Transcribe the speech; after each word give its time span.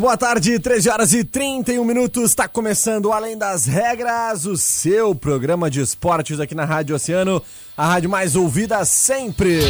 Muito 0.00 0.06
boa 0.06 0.16
tarde, 0.16 0.58
13 0.58 0.88
horas 0.88 1.12
e 1.12 1.22
31 1.22 1.84
minutos, 1.84 2.30
está 2.30 2.48
começando 2.48 3.12
Além 3.12 3.36
das 3.36 3.66
Regras, 3.66 4.46
o 4.46 4.56
seu 4.56 5.14
programa 5.14 5.70
de 5.70 5.82
esportes 5.82 6.40
aqui 6.40 6.54
na 6.54 6.64
Rádio 6.64 6.96
Oceano, 6.96 7.42
a 7.76 7.86
rádio 7.86 8.08
mais 8.08 8.34
ouvida 8.34 8.82
sempre. 8.86 9.60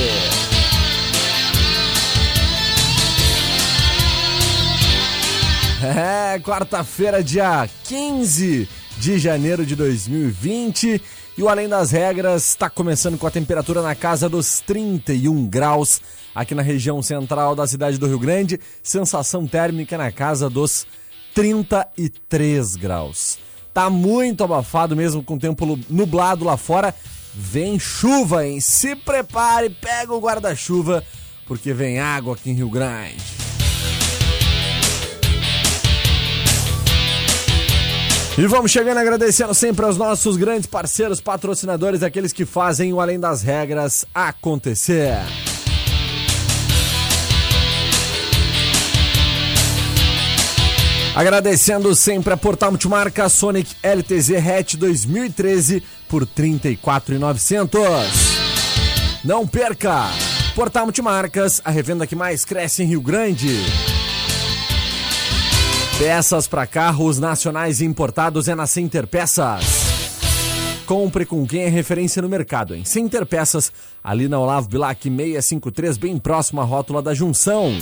É, 5.82 6.38
quarta-feira, 6.38 7.24
dia 7.24 7.68
15 7.84 8.68
de 8.98 9.18
janeiro 9.18 9.66
de 9.66 9.74
2020 9.74 11.02
e 11.36 11.42
o 11.42 11.48
Além 11.48 11.68
das 11.68 11.90
Regras 11.90 12.48
está 12.48 12.68
começando 12.68 13.16
com 13.16 13.26
a 13.26 13.30
temperatura 13.30 13.82
na 13.82 13.94
casa 13.94 14.28
dos 14.28 14.60
31 14.60 15.46
graus 15.46 16.00
aqui 16.34 16.54
na 16.54 16.62
região 16.62 17.02
central 17.02 17.54
da 17.54 17.66
cidade 17.66 17.98
do 17.98 18.06
Rio 18.06 18.18
Grande, 18.18 18.60
sensação 18.82 19.46
térmica 19.46 19.96
na 19.96 20.10
casa 20.12 20.48
dos 20.48 20.86
33 21.34 22.76
graus. 22.76 23.38
Tá 23.72 23.88
muito 23.88 24.42
abafado 24.42 24.96
mesmo 24.96 25.22
com 25.22 25.34
o 25.34 25.38
tempo 25.38 25.78
nublado 25.88 26.44
lá 26.44 26.56
fora. 26.56 26.94
Vem 27.32 27.78
chuva, 27.78 28.46
hein? 28.46 28.60
Se 28.60 28.96
prepare, 28.96 29.70
pega 29.70 30.12
o 30.12 30.20
guarda-chuva, 30.20 31.04
porque 31.46 31.72
vem 31.72 32.00
água 32.00 32.34
aqui 32.34 32.50
em 32.50 32.54
Rio 32.54 32.68
Grande. 32.68 33.49
E 38.40 38.46
vamos 38.46 38.70
chegando 38.70 38.96
agradecendo 38.96 39.52
sempre 39.52 39.84
aos 39.84 39.98
nossos 39.98 40.38
grandes 40.38 40.64
parceiros, 40.64 41.20
patrocinadores, 41.20 42.02
aqueles 42.02 42.32
que 42.32 42.46
fazem 42.46 42.90
o 42.90 42.98
Além 42.98 43.20
das 43.20 43.42
Regras 43.42 44.06
acontecer. 44.14 45.18
Agradecendo 51.14 51.94
sempre 51.94 52.32
a 52.32 52.36
Portal 52.38 52.70
Multimarca 52.70 53.28
Sonic 53.28 53.76
LTZ 53.82 54.30
Hatch 54.30 54.76
2013 54.76 55.82
por 56.08 56.24
34,900. 56.24 57.78
Não 59.22 59.46
perca! 59.46 60.06
Portal 60.54 60.84
Multimarcas, 60.84 61.60
a 61.62 61.70
revenda 61.70 62.06
que 62.06 62.16
mais 62.16 62.46
cresce 62.46 62.82
em 62.82 62.86
Rio 62.86 63.02
Grande. 63.02 63.58
Peças 66.00 66.48
para 66.48 66.66
carros 66.66 67.18
nacionais 67.18 67.82
importados 67.82 68.48
é 68.48 68.54
na 68.54 68.66
Center 68.66 69.06
Peças. 69.06 69.62
Compre 70.86 71.26
com 71.26 71.46
quem 71.46 71.64
é 71.64 71.68
referência 71.68 72.22
no 72.22 72.28
mercado, 72.28 72.74
em 72.74 72.86
Center 72.86 73.26
Peças, 73.26 73.70
ali 74.02 74.26
na 74.26 74.40
Olavo 74.40 74.66
Bilac 74.66 75.02
653, 75.02 75.98
bem 75.98 76.18
próximo 76.18 76.62
à 76.62 76.64
rótula 76.64 77.02
da 77.02 77.12
Junção. 77.12 77.76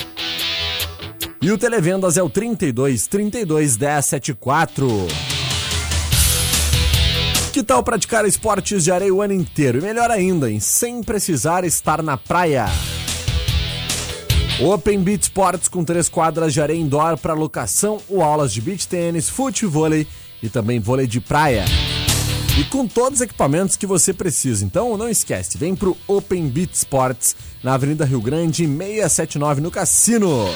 E 1.40 1.52
o 1.52 1.56
Televendas 1.56 2.16
é 2.16 2.22
o 2.22 2.28
32 2.28 3.06
32 3.06 3.76
1074. 3.76 4.88
Que 7.52 7.62
tal 7.62 7.84
praticar 7.84 8.26
esportes 8.26 8.82
de 8.82 8.90
areia 8.90 9.14
o 9.14 9.22
ano 9.22 9.34
inteiro? 9.34 9.78
E 9.78 9.80
melhor 9.80 10.10
ainda, 10.10 10.50
em 10.50 10.58
sem 10.58 11.04
precisar 11.04 11.62
estar 11.62 12.02
na 12.02 12.16
praia. 12.16 12.66
Open 14.60 14.98
Beach 15.04 15.22
Sports 15.22 15.68
com 15.68 15.84
três 15.84 16.08
quadras 16.08 16.52
de 16.52 16.60
areia 16.60 16.80
indoor 16.80 17.16
para 17.16 17.32
locação 17.32 18.00
ou 18.08 18.22
aulas 18.22 18.52
de 18.52 18.60
beach 18.60 18.88
tênis, 18.88 19.28
futebol 19.28 19.88
e 19.94 20.48
também 20.50 20.80
vôlei 20.80 21.06
de 21.06 21.20
praia. 21.20 21.64
E 22.58 22.64
com 22.64 22.84
todos 22.88 23.20
os 23.20 23.24
equipamentos 23.24 23.76
que 23.76 23.86
você 23.86 24.12
precisa. 24.12 24.64
Então 24.64 24.96
não 24.96 25.08
esquece, 25.08 25.56
vem 25.56 25.76
pro 25.76 25.96
Open 26.08 26.48
Beach 26.48 26.72
Sports 26.74 27.36
na 27.62 27.74
Avenida 27.74 28.04
Rio 28.04 28.20
Grande 28.20 28.66
679 28.66 29.60
no 29.60 29.70
Cassino. 29.70 30.48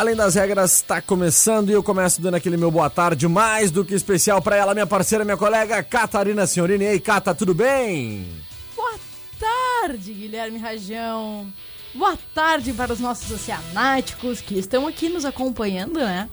Além 0.00 0.16
das 0.16 0.34
regras, 0.34 0.76
está 0.76 1.02
começando 1.02 1.68
e 1.68 1.72
eu 1.74 1.82
começo 1.82 2.22
dando 2.22 2.34
aquele 2.36 2.56
meu 2.56 2.70
boa 2.70 2.88
tarde 2.88 3.28
mais 3.28 3.70
do 3.70 3.84
que 3.84 3.92
especial 3.92 4.40
para 4.40 4.56
ela, 4.56 4.72
minha 4.72 4.86
parceira, 4.86 5.26
minha 5.26 5.36
colega 5.36 5.82
Catarina 5.82 6.46
Senhorini. 6.46 6.86
Ei, 6.86 6.98
Cata, 6.98 7.34
tudo 7.34 7.52
bem? 7.52 8.26
Boa 8.74 8.94
tarde, 9.38 10.10
Guilherme 10.14 10.58
Rajão. 10.58 11.46
Boa 11.94 12.18
tarde 12.34 12.72
para 12.72 12.94
os 12.94 12.98
nossos 12.98 13.30
oceanáticos 13.30 14.40
que 14.40 14.58
estão 14.58 14.86
aqui 14.88 15.10
nos 15.10 15.26
acompanhando, 15.26 15.98
né? 16.00 16.30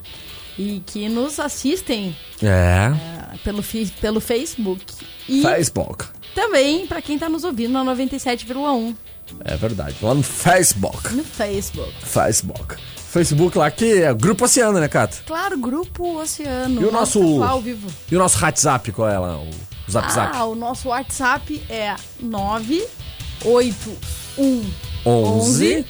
E 0.58 0.82
que 0.86 1.10
nos 1.10 1.38
assistem 1.38 2.16
É. 2.42 2.88
uh, 3.34 3.38
pelo, 3.40 3.62
pelo 4.00 4.22
Facebook. 4.22 4.86
E 5.28 5.42
Facebook. 5.42 6.06
também 6.34 6.88
para 6.88 7.02
quem 7.02 7.16
está 7.16 7.28
nos 7.28 7.44
ouvindo 7.44 7.74
na 7.74 7.84
97,1 7.94 8.96
É 9.44 9.58
verdade. 9.58 9.98
Lá 10.02 10.14
no 10.14 10.24
Facebook. 10.24 11.14
no 11.14 11.26
Facebook. 11.26 11.92
Facebook. 12.02 12.78
Facebook 13.10 13.58
lá 13.58 13.72
que 13.72 14.04
é 14.04 14.14
Grupo 14.14 14.46
Oceano, 14.46 14.80
né, 14.80 14.88
Cata? 14.88 15.18
Claro, 15.26 15.58
Grupo 15.58 16.20
Oceano. 16.20 16.82
E 16.82 16.86
o 16.86 16.92
nosso- 16.92 17.20
pessoal 17.20 17.50
ao 17.50 17.62
vivo. 17.62 17.88
E 18.12 18.16
o 18.16 18.20
nosso 18.20 18.42
WhatsApp, 18.44 18.92
qual 18.92 19.10
é 19.10 19.18
lá? 19.18 19.38
O 19.40 19.50
Zap 19.92 20.12
Zap? 20.12 20.36
Ah, 20.36 20.46
o 20.46 20.56
nosso 20.56 20.90
WhatsApp 20.90 21.64
é 21.70 21.96
981 22.20 24.66
11 25.06 25.86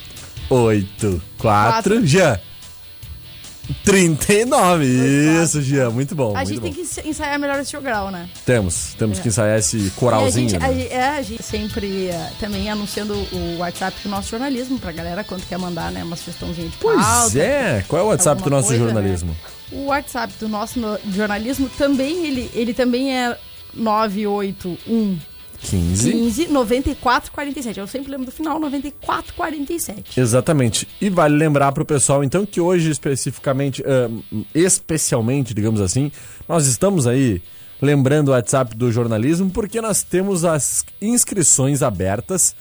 8 0.50 1.22
4 1.38 2.05
Jean. 2.05 2.39
39. 3.83 4.85
Isso, 5.44 5.61
Jean. 5.61 5.89
Muito 5.91 6.16
bom. 6.16 6.31
A 6.31 6.38
muito 6.38 6.47
gente 6.50 6.57
bom. 6.59 6.63
tem 6.63 6.73
que 6.73 6.81
ensa- 6.81 7.01
ensaiar 7.07 7.39
melhor 7.39 7.59
esse 7.59 7.72
jogral, 7.72 8.09
né? 8.11 8.29
Temos, 8.45 8.94
temos 8.97 9.19
que 9.19 9.28
ensaiar 9.28 9.57
esse 9.59 9.78
E 9.78 9.88
a 9.88 9.91
coralzinho. 10.00 10.50
gente, 10.50 10.63
a, 10.63 10.67
né? 10.67 10.73
gente- 10.75 10.94
é, 10.94 11.07
a 11.09 11.22
gente 11.22 11.44
sempre 11.44 12.07
eh, 12.07 12.31
também 12.39 12.69
anunciando 12.69 13.13
o 13.13 13.57
WhatsApp 13.59 13.97
do 14.03 14.09
nosso 14.09 14.29
jornalismo 14.29 14.79
pra 14.79 14.91
galera 14.91 15.23
quando 15.23 15.45
quer 15.47 15.57
mandar, 15.57 15.91
né, 15.91 16.03
uma 16.03 16.16
sugestãozinha 16.16 16.67
de 16.69 16.78
Pois 16.78 17.00
pauta. 17.05 17.39
é. 17.39 17.83
Qual 17.88 18.01
é 18.01 18.05
o 18.05 18.07
WhatsApp 18.07 18.41
do 18.44 18.50
nosso 18.50 18.67
coisa, 18.69 18.83
né? 18.83 18.91
jornalismo? 18.91 19.35
O 19.72 19.85
WhatsApp 19.88 20.34
do 20.39 20.47
nosso 20.47 20.79
no- 20.79 20.97
jornalismo 21.13 21.69
também, 21.78 22.25
ele, 22.25 22.49
ele 22.53 22.73
também 22.73 23.17
é 23.17 23.38
981 23.73 25.17
15. 25.69 26.11
15 26.11 26.47
94 26.47 27.31
47. 27.31 27.79
Eu 27.79 27.87
sempre 27.87 28.11
lembro 28.11 28.25
do 28.25 28.31
final, 28.31 28.59
94 28.59 29.34
47. 29.34 30.19
Exatamente. 30.19 30.87
E 31.02 31.09
vale 31.09 31.35
lembrar 31.35 31.72
pro 31.72 31.85
pessoal, 31.85 32.23
então, 32.23 32.46
que 32.46 32.59
hoje 32.61 32.90
especificamente, 32.91 33.84
ah, 33.85 34.09
especialmente, 34.53 35.53
digamos 35.53 35.81
assim, 35.81 36.11
nós 36.47 36.67
estamos 36.67 37.08
aí 37.08 37.41
lembrando 37.81 38.29
o 38.29 38.31
WhatsApp 38.31 38.75
do 38.75 38.91
jornalismo 38.91 39.49
porque 39.52 39.79
nós 39.81 40.02
temos 40.03 40.43
as 40.43 40.84
inscrições 41.02 41.81
abertas 41.84 42.55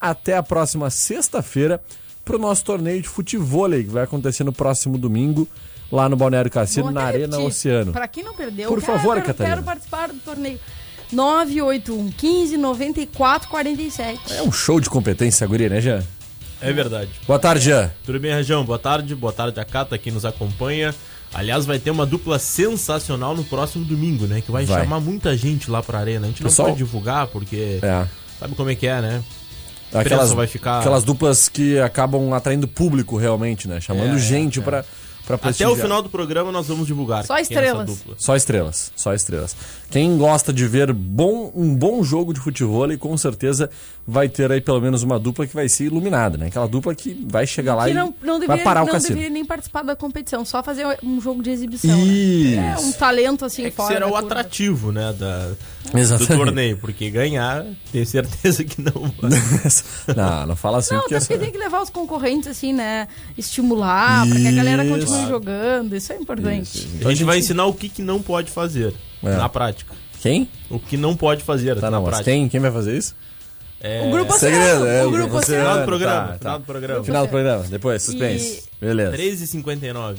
até 0.00 0.36
a 0.36 0.42
próxima 0.42 0.88
sexta-feira 0.90 1.80
pro 2.24 2.38
nosso 2.38 2.64
torneio 2.64 3.02
de 3.02 3.08
futebol 3.08 3.68
que 3.70 3.82
vai 3.84 4.04
acontecer 4.04 4.44
no 4.44 4.52
próximo 4.52 4.96
domingo 4.96 5.46
lá 5.92 6.08
no 6.08 6.16
Balneário 6.16 6.50
Cassino, 6.50 6.90
na 6.90 7.02
Arena 7.04 7.38
Oceano. 7.38 7.92
Pra 7.92 8.08
quem 8.08 8.24
não 8.24 8.34
perdeu, 8.34 8.68
Por 8.68 8.80
quero- 8.80 8.92
favor, 8.92 9.14
quero, 9.16 9.26
Catarina. 9.26 9.54
quero 9.56 9.66
participar 9.66 10.08
do 10.08 10.18
torneio. 10.20 10.58
981 11.14 12.10
15 12.10 12.56
94 12.56 13.48
47. 13.48 14.20
É 14.34 14.42
um 14.42 14.52
show 14.52 14.80
de 14.80 14.90
competência, 14.90 15.46
guria, 15.46 15.68
né, 15.68 15.80
Jean? 15.80 16.02
É 16.60 16.72
verdade. 16.72 17.10
Boa 17.26 17.38
tarde, 17.38 17.64
Jean. 17.64 17.90
Tudo 18.04 18.18
bem, 18.18 18.32
Região? 18.34 18.64
Boa 18.64 18.78
tarde, 18.78 19.14
boa 19.14 19.32
tarde 19.32 19.60
a 19.60 19.64
Cata 19.64 19.96
que 19.98 20.10
nos 20.10 20.24
acompanha. 20.24 20.94
Aliás, 21.32 21.66
vai 21.66 21.78
ter 21.78 21.90
uma 21.90 22.06
dupla 22.06 22.38
sensacional 22.38 23.34
no 23.36 23.44
próximo 23.44 23.84
domingo, 23.84 24.26
né? 24.26 24.40
Que 24.40 24.50
vai, 24.52 24.64
Vai. 24.64 24.82
chamar 24.84 25.00
muita 25.00 25.36
gente 25.36 25.70
lá 25.70 25.82
pra 25.82 25.98
arena. 25.98 26.26
A 26.26 26.28
gente 26.30 26.42
não 26.42 26.48
Pessoal- 26.48 26.68
pode 26.68 26.78
divulgar 26.78 27.26
porque 27.26 27.80
É. 27.82 28.06
sabe 28.38 28.54
como 28.54 28.70
é 28.70 28.74
que 28.74 28.86
é, 28.86 29.00
né? 29.00 29.22
Aquelas, 29.92 30.32
vai 30.32 30.46
ficar- 30.46 30.80
aquelas 30.80 31.04
duplas 31.04 31.48
que 31.48 31.78
acabam 31.78 32.32
atraindo 32.32 32.66
público 32.66 33.16
realmente, 33.16 33.68
né? 33.68 33.80
Chamando 33.80 34.16
É, 34.16 34.18
gente 34.18 34.58
é. 34.58 34.62
pra, 34.62 34.84
pra 35.26 35.36
Até 35.36 35.46
o 35.46 35.52
prestigiar. 35.52 35.76
final 35.76 36.02
do 36.02 36.08
programa 36.08 36.52
nós 36.52 36.66
vamos 36.66 36.86
divulgar. 36.86 37.24
Só 37.24 37.34
quem 37.34 37.38
é 37.38 37.40
essa 37.42 37.52
estrelas. 37.54 37.86
dupla. 37.86 38.14
Só 38.18 38.36
estrelas, 38.36 38.92
só 38.96 39.14
estrelas. 39.14 39.56
Quem 39.90 40.18
gosta 40.18 40.52
de 40.52 40.66
ver 40.66 40.92
bom, 40.92 41.52
um 41.54 41.74
bom 41.74 42.02
jogo 42.02 42.34
de 42.34 42.40
futebol, 42.40 42.86
com 42.98 43.16
certeza 43.16 43.70
vai 44.06 44.28
ter 44.28 44.50
aí 44.50 44.60
pelo 44.60 44.80
menos 44.80 45.02
uma 45.02 45.18
dupla 45.18 45.46
que 45.46 45.54
vai 45.54 45.68
ser 45.68 45.84
iluminada, 45.84 46.36
né? 46.36 46.48
Aquela 46.48 46.66
dupla 46.66 46.94
que 46.94 47.14
vai 47.30 47.46
chegar 47.46 47.74
lá 47.74 47.84
Que 47.84 47.92
e 47.92 47.94
não, 47.94 48.12
não, 48.20 48.34
vai 48.38 48.40
deveria, 48.40 48.64
parar 48.64 48.82
o 48.82 48.86
não 48.86 48.92
cassino. 48.92 49.10
deveria 49.14 49.30
nem 49.32 49.44
participar 49.44 49.82
da 49.82 49.94
competição, 49.96 50.44
só 50.44 50.62
fazer 50.62 50.84
um 51.02 51.20
jogo 51.20 51.42
de 51.42 51.50
exibição. 51.50 51.96
Isso. 51.98 52.56
Né? 52.56 52.74
É 52.76 52.80
um 52.80 52.92
talento 52.92 53.44
assim 53.44 53.64
É 53.64 53.70
que 53.70 53.76
fora. 53.76 53.88
será 53.94 54.00
da 54.06 54.06
o 54.06 54.10
curva. 54.14 54.26
atrativo, 54.26 54.92
né, 54.92 55.12
da, 55.18 55.52
do 56.18 56.26
torneio, 56.26 56.76
porque 56.78 57.08
ganhar, 57.08 57.64
tenho 57.92 58.04
certeza 58.04 58.64
que 58.64 58.80
não 58.82 58.92
vai. 58.92 59.30
não, 60.16 60.46
não 60.48 60.56
fala 60.56 60.78
assim, 60.78 60.94
Não, 60.94 61.02
porque 61.02 61.14
até 61.14 61.24
porque 61.24 61.38
tem 61.38 61.52
que 61.52 61.58
levar 61.58 61.80
os 61.82 61.88
concorrentes, 61.90 62.48
assim, 62.48 62.72
né? 62.72 63.06
Estimular, 63.38 64.26
pra 64.28 64.36
que 64.36 64.48
a 64.48 64.52
galera 64.52 64.82
Isso. 64.84 64.92
Continue 65.14 65.28
jogando. 65.30 65.96
Isso 65.96 66.12
é 66.12 66.16
importante. 66.16 66.88
Então 66.94 67.10
a 67.10 67.14
gente 67.14 67.24
vai 67.24 67.38
ensinar 67.38 67.66
o 67.66 67.74
que, 67.74 67.88
que 67.88 68.02
não 68.02 68.20
pode 68.22 68.50
fazer 68.50 68.94
É. 69.22 69.36
na 69.36 69.48
prática. 69.48 69.94
Quem? 70.20 70.48
O 70.70 70.78
que 70.78 70.96
não 70.96 71.14
pode 71.16 71.42
fazer 71.44 71.74
Tá, 71.76 71.90
na 71.90 71.98
não, 71.98 72.04
prática. 72.04 72.24
quem, 72.24 72.48
quem 72.48 72.60
vai 72.60 72.70
fazer 72.70 72.96
isso? 72.96 73.14
É, 73.80 74.06
O 74.06 74.10
grupo 74.10 74.32
Segredo, 74.32 74.86
é, 74.86 75.04
o 75.04 75.10
grupo 75.10 75.36
oceano. 75.36 75.62
Final 75.62 75.74
do 75.74 75.80
Tá, 75.80 75.84
programa, 75.84 76.26
tá. 76.28 76.38
final 76.38 76.58
do 76.58 76.64
programa. 76.64 77.04
Final 77.04 77.26
do 77.26 77.30
programa, 77.30 77.64
depois, 77.64 78.02
suspense. 78.02 78.62
Beleza. 78.80 79.12
13h59. 79.12 80.16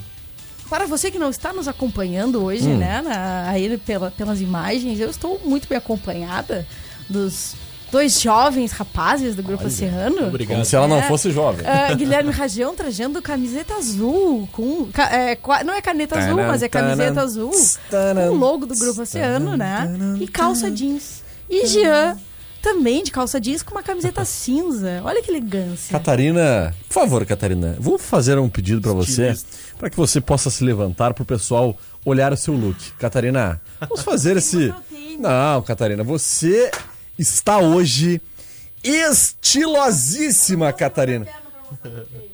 Para 0.70 0.86
você 0.86 1.10
que 1.10 1.18
não 1.18 1.30
está 1.30 1.52
nos 1.54 1.68
acompanhando 1.68 2.44
hoje, 2.44 2.68
Hum. 2.68 2.78
né, 2.78 3.02
na- 3.02 3.50
aí 3.50 3.76
pela- 3.80 4.12
pelas 4.12 4.40
imagens, 4.42 5.00
eu 5.00 5.10
estou 5.10 5.40
muito 5.44 5.68
bem 5.68 5.78
acompanhada 5.78 6.66
dos 7.10 7.56
dois 7.92 8.20
jovens 8.20 8.72
rapazes 8.72 9.36
do 9.36 9.44
Grupo 9.44 9.66
Oceano. 9.68 10.28
Obrigado. 10.28 10.56
Como 10.58 10.66
se 10.66 10.76
ela 10.76 10.88
não 10.88 10.98
É. 10.98 11.04
fosse 11.08 11.32
jovem. 11.32 11.66
Ah, 11.66 11.94
Guilherme 11.94 12.32
Rajão 12.32 12.76
trajando 12.76 13.22
camiseta 13.22 13.76
azul, 13.76 14.48
com. 14.52 14.90
é, 14.98 15.38
não 15.64 15.74
é 15.74 15.82
caneta 15.82 16.18
azul, 16.20 16.36
mas 16.38 16.62
é 16.64 16.68
camiseta 16.70 17.22
azul. 17.22 17.52
Com 17.90 18.30
o 18.32 18.36
logo 18.36 18.66
do 18.66 18.76
Grupo 18.76 19.02
Oceano, 19.02 19.56
né? 19.56 19.90
E 20.20 20.28
calça 20.28 20.70
jeans. 20.70 21.24
E 21.50 21.66
Jean 21.68 22.18
também 22.62 23.04
de 23.04 23.12
calça 23.12 23.40
jeans 23.40 23.62
com 23.62 23.72
uma 23.76 23.84
camiseta 23.84 24.26
cinza. 24.26 25.00
Olha 25.04 25.22
que 25.22 25.30
elegância. 25.30 25.92
Catarina, 25.92 26.74
por 26.88 26.94
favor, 26.96 27.24
Catarina, 27.26 27.76
vou 27.80 28.00
fazer 28.00 28.40
um 28.40 28.50
pedido 28.50 28.82
pra 28.82 28.92
você, 28.94 29.36
para 29.78 29.88
que 29.90 29.96
você 29.96 30.20
possa 30.20 30.50
se 30.50 30.64
levantar 30.64 31.14
pro 31.14 31.24
pessoal 31.24 31.78
olhar 32.04 32.34
o 32.34 32.38
seu 32.38 32.56
look. 32.56 32.92
Catarina, 32.98 33.62
vamos 33.80 34.02
fazer 34.04 34.38
esse. 34.38 34.74
Não, 35.20 35.62
Catarina, 35.62 36.04
você 36.04 36.72
está 37.18 37.60
hoje 37.60 38.22
estilosíssima, 38.84 40.72
Catarina. 40.74 41.26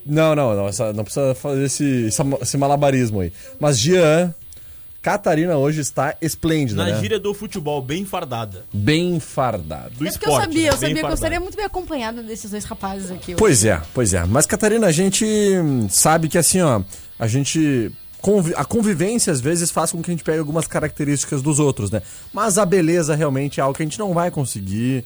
Não, 0.05 0.35
não, 0.35 0.55
não, 0.55 0.67
essa- 0.67 0.91
não 0.93 1.03
precisa 1.03 1.33
fazer 1.35 1.63
esse, 1.65 2.07
esse, 2.41 2.57
malabarismo 2.57 3.21
aí. 3.21 3.31
Mas 3.59 3.79
Jean, 3.79 4.33
Catarina 5.01 5.57
hoje 5.57 5.81
está 5.81 6.15
esplêndida, 6.21 6.83
Na 6.83 6.91
né? 6.91 6.99
gíria 6.99 7.19
do 7.19 7.33
futebol, 7.33 7.81
bem 7.81 8.05
fardada. 8.05 8.65
Bem 8.73 9.19
fardada. 9.19 9.89
Do 9.89 10.05
É 10.05 10.09
porque 10.11 10.25
esporte. 10.25 10.33
eu 10.35 10.41
sabia, 10.41 10.61
né? 10.63 10.67
eu 10.67 10.71
Bem 10.71 10.89
sabia 10.89 11.03
que 11.03 11.09
eu 11.09 11.13
estaria 11.13 11.39
muito 11.39 11.55
bem 11.55 11.65
acompanhada 11.65 12.21
desses 12.21 12.51
dois 12.51 12.65
rapazes 12.65 13.09
aqui. 13.09 13.31
hoje. 13.31 13.37
Pois 13.39 13.63
é, 13.65 13.81
pois 13.93 14.13
é. 14.13 14.23
Mas, 14.25 14.45
Catarina, 14.45 14.87
a 14.87 14.91
gente 14.91 15.25
sabe 15.89 16.27
que 16.27 16.37
assim, 16.37 16.61
ó, 16.61 16.81
a 17.17 17.27
gente. 17.27 17.91
A 18.55 18.63
convivência 18.65 19.33
às 19.33 19.41
vezes 19.41 19.71
faz 19.71 19.91
com 19.91 20.01
que 20.01 20.11
a 20.11 20.13
gente 20.13 20.23
pegue 20.23 20.39
algumas 20.39 20.67
características 20.67 21.41
dos 21.41 21.59
outros, 21.59 21.89
né? 21.89 22.01
Mas 22.31 22.57
a 22.57 22.65
beleza 22.65 23.15
realmente 23.15 23.59
é 23.59 23.63
algo 23.63 23.75
que 23.75 23.81
a 23.81 23.85
gente 23.85 23.97
não 23.99 24.13
vai 24.13 24.29
conseguir, 24.29 25.03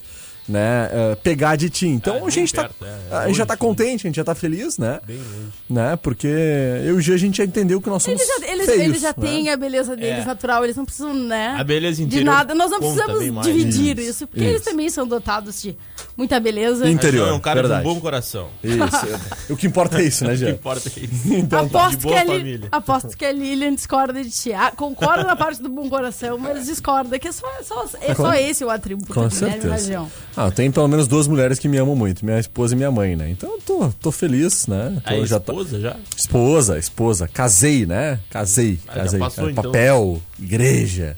né, 0.48 0.88
eh, 0.92 1.16
pegar 1.22 1.56
de 1.56 1.68
ti. 1.70 1.86
Então 1.88 2.20
Ah, 2.22 2.26
a 2.26 2.30
gente 2.30 2.52
tá. 2.54 2.62
perto, 2.62 2.84
é, 2.84 3.14
é 3.14 3.16
a 3.18 3.26
gente 3.26 3.36
já 3.36 3.46
tá 3.46 3.56
contente, 3.56 4.06
a 4.06 4.08
gente 4.08 4.16
já 4.16 4.24
tá 4.24 4.34
feliz, 4.34 4.78
né? 4.78 5.00
Bem 5.06 5.16
longe. 5.16 5.28
né? 5.68 5.96
Porque 5.96 6.26
eu 6.26 6.94
e 6.94 6.98
o 6.98 7.00
G 7.00 7.14
a 7.14 7.16
gente 7.16 7.38
já 7.38 7.44
entendeu 7.44 7.80
que 7.80 7.88
nós 7.88 8.02
somos. 8.02 8.20
Eles 8.20 8.28
já, 8.40 8.46
eles, 8.52 8.66
feios, 8.66 8.80
eles 8.82 9.00
já 9.02 9.08
né? 9.08 9.14
têm 9.28 9.50
a 9.50 9.56
beleza 9.56 9.96
deles 9.96 10.22
É. 10.22 10.24
natural, 10.24 10.64
eles 10.64 10.76
não 10.76 10.84
precisam, 10.84 11.12
né? 11.14 11.56
A 11.58 11.64
beleza 11.64 11.96
de 11.96 12.04
interior 12.04 12.24
nada. 12.32 12.54
Nós 12.54 12.70
não 12.70 12.78
precisamos 12.78 13.44
dividir 13.44 13.98
Isso, 13.98 14.10
isso, 14.10 14.26
porque 14.26 14.44
eles 14.44 14.60
isso. 14.60 14.70
também 14.70 14.88
são 14.88 15.06
dotados 15.06 15.60
de 15.62 15.76
muita 16.16 16.38
beleza. 16.38 16.88
Interior. 16.88 17.28
É 17.28 17.32
um 17.32 17.40
cara 17.40 17.60
verdade. 17.62 17.82
de 17.82 17.88
um 17.88 17.94
bom 17.94 18.00
coração. 18.00 18.48
Isso. 18.62 18.76
o 19.52 19.56
que 19.56 19.66
importa 19.66 20.00
é 20.00 20.04
isso, 20.04 20.24
né, 20.24 20.34
O 20.34 20.38
que 20.38 20.50
importa 20.50 20.88
é 20.88 21.00
isso. 21.02 21.34
Então 21.34 21.68
tá. 21.68 21.86
Aposto 21.86 21.90
de 21.90 21.96
que, 21.98 22.02
boa 22.04 22.20
a 22.20 22.24
Li- 22.24 22.38
família. 22.38 22.68
aposto 22.72 23.16
que 23.16 23.24
a 23.24 23.32
Lilian 23.32 23.74
discorda 23.74 24.22
de 24.22 24.30
ti. 24.30 24.52
Ah, 24.52 24.70
concorda 24.74 25.24
na 25.24 25.34
parte 25.36 25.60
do 25.60 25.68
bom 25.68 25.88
coração, 25.88 26.38
mas 26.38 26.66
discorda 26.66 27.18
que 27.18 27.28
é 27.28 27.32
só, 27.32 27.46
é 27.58 27.62
só, 27.62 27.84
é 28.00 28.14
só 28.14 28.34
esse 28.34 28.64
o 28.64 28.70
atributo 28.70 29.12
Com 29.12 29.26
Guilherme 29.28 29.52
certeza. 29.62 29.70
Rajão. 29.70 30.10
Ah, 30.36 30.50
tem 30.50 30.70
pelo 30.70 30.86
menos 30.86 31.06
duas 31.08 31.26
mulheres 31.26 31.58
que 31.58 31.66
me 31.66 31.78
amam 31.78 31.96
muito, 31.96 32.24
minha 32.24 32.38
esposa 32.38 32.74
e 32.74 32.76
minha 32.76 32.90
mãe, 32.90 33.16
né? 33.16 33.30
Então 33.30 33.52
eu 33.52 33.60
tô, 33.62 33.88
tô 34.00 34.12
feliz, 34.12 34.66
né? 34.66 35.00
Tô, 35.06 35.14
A 35.14 35.24
já 35.26 35.40
tá- 35.40 35.52
esposa 35.52 35.80
já? 35.80 35.96
Esposa, 36.16 36.78
esposa. 36.78 37.28
Casei, 37.28 37.86
né? 37.86 38.20
Casei, 38.30 38.78
Ah, 38.86 38.94
já 38.96 39.02
casei. 39.04 39.18
passou, 39.20 39.48
É, 39.48 39.50
então. 39.52 39.64
Papel, 39.64 40.22
igreja, 40.38 41.16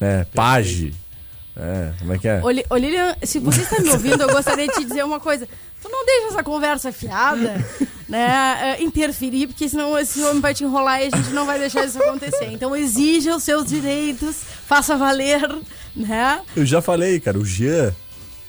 né? 0.00 0.26
Page. 0.34 0.92
É, 1.56 1.92
como 1.98 2.12
é 2.12 2.18
que 2.18 2.28
é? 2.28 2.40
Ô, 2.42 2.50
Li- 2.50 2.64
ô, 2.70 2.76
Lilian, 2.76 3.16
se 3.22 3.38
você 3.40 3.62
está 3.62 3.80
me 3.82 3.88
ouvindo, 3.90 4.22
eu 4.22 4.28
gostaria 4.30 4.66
de 4.68 4.74
te 4.74 4.84
dizer 4.84 5.04
uma 5.04 5.18
coisa. 5.18 5.48
Tu 5.82 5.88
não 5.88 6.04
deixa 6.06 6.28
essa 6.28 6.42
conversa 6.44 6.92
fiada, 6.92 7.64
né, 8.08 8.76
eh, 8.78 8.82
interferir, 8.82 9.46
porque 9.48 9.68
senão 9.68 9.98
esse 9.98 10.20
homem 10.22 10.40
vai 10.40 10.52
te 10.54 10.62
enrolar 10.62 11.00
e 11.02 11.06
a 11.12 11.16
gente 11.16 11.30
não 11.30 11.46
vai 11.46 11.58
deixar 11.58 11.84
isso 11.84 12.00
acontecer. 12.02 12.50
Então 12.52 12.76
exija 12.76 13.34
os 13.34 13.42
seus 13.42 13.66
direitos, 13.66 14.36
faça 14.66 14.96
valer, 14.96 15.40
né? 15.96 16.40
Eu 16.54 16.64
já 16.66 16.80
falei, 16.82 17.18
cara, 17.18 17.38
o 17.38 17.44
Jean, 17.44 17.92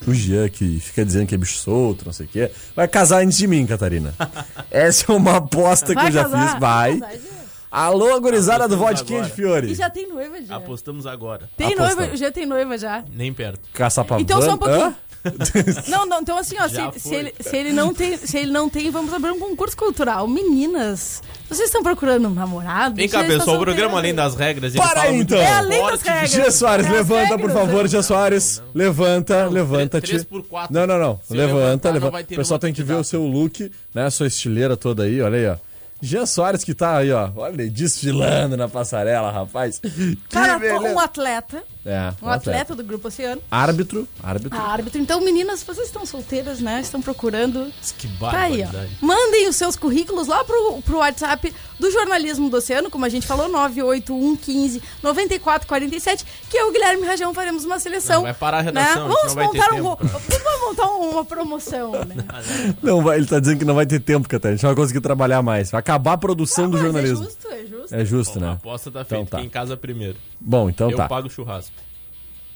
o 0.08 0.14
Jean 0.14 0.50
que 0.50 0.80
fica 0.80 1.06
dizendo 1.06 1.28
que 1.28 1.36
é 1.36 1.38
bicho 1.38 1.58
solto, 1.58 2.06
não 2.06 2.14
sei 2.14 2.26
o 2.26 2.30
quê, 2.30 2.52
vai 2.76 2.88
casar 2.88 3.22
antes 3.24 3.38
de 3.38 3.48
mim, 3.48 3.66
Catarina. 3.66 4.14
Essa 4.72 5.12
é 5.12 5.16
uma 5.16 5.38
aposta 5.38 5.88
que 5.88 5.94
Vai 5.96 6.08
eu 6.08 6.12
já 6.12 6.24
casar? 6.24 6.52
fiz. 6.52 6.60
Vai. 6.60 6.98
Vai 6.98 7.10
casar, 7.18 7.40
Alô, 7.72 8.20
gurizada 8.20 8.68
do 8.68 8.78
Vodquinha 8.78 9.22
de. 9.22 9.30
Fiore. 9.30 9.72
E 9.72 9.76
já 9.76 9.90
tem 9.92 10.08
noiva, 10.10 10.42
já. 10.42 10.56
Apostamos 10.56 11.06
agora. 11.06 11.48
Tem 11.56 11.68
Apostamos. 11.74 11.96
noiva, 11.98 12.18
já 12.18 12.32
tem 12.32 12.46
noiva 12.48 12.78
já. 12.80 13.04
Nem 13.14 13.32
perto. 13.32 13.60
Caçapavana. 13.74 14.24
Então 14.24 14.42
só 14.42 14.54
um 14.56 14.58
pouquinho. 14.58 14.86
Hã? 14.88 14.96
Não, 15.88 16.06
não, 16.06 16.22
então 16.22 16.38
assim, 16.38 16.56
ó, 16.60 16.68
se, 16.68 17.00
se 17.00 17.14
ele, 17.16 17.34
se 17.40 17.56
ele 17.58 17.74
não 17.74 17.94
tem, 17.94 18.16
se 18.18 18.38
ele 18.38 18.52
não 18.52 18.70
tem, 18.70 18.90
vamos 18.90 19.14
abrir 19.14 19.32
um 19.32 19.40
concurso 19.40 19.76
cultural. 19.76 20.28
Meninas, 20.28 21.22
vocês 21.48 21.68
estão 21.68 21.84
procurando 21.84 22.28
um 22.28 22.34
namorado? 22.34 22.96
Vem 22.96 23.10
cá, 23.10 23.24
pessoal, 23.24 23.58
o 23.58 23.60
programa? 23.60 23.98
Além 23.98 24.14
das 24.16 24.36
Regras. 24.36 24.74
Para 24.74 25.02
aí, 25.02 25.20
então. 25.20 25.38
É 25.38 25.52
além 25.54 25.86
das 25.86 26.02
regras. 26.02 26.32
Gia 26.32 26.52
Soares, 26.52 26.86
É 26.86 26.92
levanta, 26.92 27.38
por 27.38 27.48
regras, 27.50 27.54
favor, 27.54 27.84
né? 27.84 27.90
Gia 27.90 28.02
Soares. 28.04 28.64
Levanta, 28.74 29.44
Não, 29.46 29.52
levanta-te. 29.52 30.08
três 30.08 30.24
por 30.24 30.44
quatro. 30.44 30.74
Não, 30.74 30.88
não, 30.88 30.98
não. 31.00 31.20
Se 31.24 31.34
levanta, 31.34 31.92
levanta. 31.92 32.20
O 32.22 32.36
pessoal 32.38 32.60
tem 32.60 32.74
que 32.74 32.84
ver 32.84 32.96
o 32.96 33.04
seu 33.04 33.24
look, 33.26 33.72
né? 33.94 34.06
A 34.06 34.12
sua 34.12 34.28
estileira 34.28 34.78
toda 34.78 35.04
aí, 35.04 35.22
olha 35.22 35.38
aí, 35.38 35.48
ó. 35.48 35.70
Jean 36.02 36.26
Soares 36.26 36.64
que 36.64 36.74
tá 36.74 36.96
aí, 36.98 37.12
ó. 37.12 37.30
Olha 37.36 37.54
ele 37.62 37.70
desfilando 37.70 38.56
na 38.56 38.70
passarela, 38.70 39.32
rapaz. 39.32 39.80
Que 39.80 40.16
Cara, 40.30 40.58
beleza. 40.58 40.94
um 40.96 41.00
atleta, 41.00 41.62
É, 41.90 42.14
um 42.22 42.30
atleta 42.30 42.76
do 42.76 42.84
Grupo 42.84 43.08
Oceano, 43.08 43.42
Árbitro, 43.50 44.08
árbitro. 44.22 44.58
árbitro. 44.60 45.02
Então, 45.02 45.22
meninas, 45.22 45.64
vocês 45.64 45.88
estão 45.88 46.06
solteiras, 46.06 46.60
né? 46.60 46.80
Estão 46.82 47.02
procurando. 47.02 47.72
Que 47.98 48.08
Tá 48.20 48.30
aí, 48.42 48.62
ó. 48.62 48.66
barbaridade. 48.66 48.98
Mandem 49.02 49.48
os 49.50 49.56
seus 49.56 49.76
currículos 49.76 50.28
lá 50.28 50.44
pro, 50.44 50.82
pro 50.84 50.98
WhatsApp 51.00 51.54
do 51.80 51.90
Jornalismo 51.92 52.50
do 52.50 52.58
Oceano, 52.58 52.90
como 52.90 53.06
a 53.06 53.10
gente 53.10 53.26
falou, 53.26 53.48
98115 53.50 54.82
9447, 55.02 56.26
que 56.50 56.58
eu 56.58 56.68
e 56.68 56.70
o 56.70 56.74
Guilherme 56.74 57.06
Rajão 57.06 57.34
faremos 57.34 57.66
uma 57.66 57.80
seleção. 57.80 58.18
Não, 58.18 58.24
vai 58.24 58.34
parar 58.34 58.58
a 58.60 58.62
redação, 58.62 59.08
né? 59.08 59.16
a 59.16 59.18
gente 59.18 59.18
Vamos 59.18 59.36
não 59.36 59.36
vai 59.36 59.48
ter 59.50 59.58
montar, 59.58 59.74
um, 59.74 59.76
tempo 59.76 59.98
pra- 59.98 60.38
vamos 60.44 60.62
montar 60.68 60.86
um- 60.92 61.10
uma 61.12 61.26
promoção, 61.26 61.92
né? 62.06 62.16
Não 62.84 63.02
vai, 63.02 63.18
ele 63.18 63.26
tá 63.26 63.40
dizendo 63.40 63.60
que 63.60 63.66
não 63.66 63.76
vai 63.76 63.86
ter 63.86 64.00
tempo, 64.00 64.28
Catarina. 64.28 64.54
A 64.54 64.56
gente 64.58 64.64
não 64.64 64.70
vai 64.70 64.76
conseguir 64.84 65.02
trabalhar 65.02 65.42
mais. 65.42 65.72
Vai 65.72 65.80
acabar 65.80 66.14
a 66.14 66.18
produção 66.18 66.66
do 66.70 66.74
Mas 66.78 66.82
jornalismo. 66.82 67.24
É 67.24 67.28
justo, 67.28 67.48
é 67.48 67.60
justo. 67.66 67.79
É 67.92 68.06
justo, 68.06 68.40
Bom, 68.40 68.46
a 68.46 68.50
né? 68.50 68.54
aposta 68.56 68.92
tá 68.92 69.02
Então 69.02 69.18
feita. 69.20 69.32
tá. 69.32 69.40
Quem 69.40 69.50
casa 69.50 69.76
primeiro. 69.78 70.18
Bom, 70.40 70.70
então 70.70 70.90
eu 70.90 70.98
tá. 70.98 71.08
pago 71.08 71.28
o 71.28 71.30
churrasco. 71.30 71.74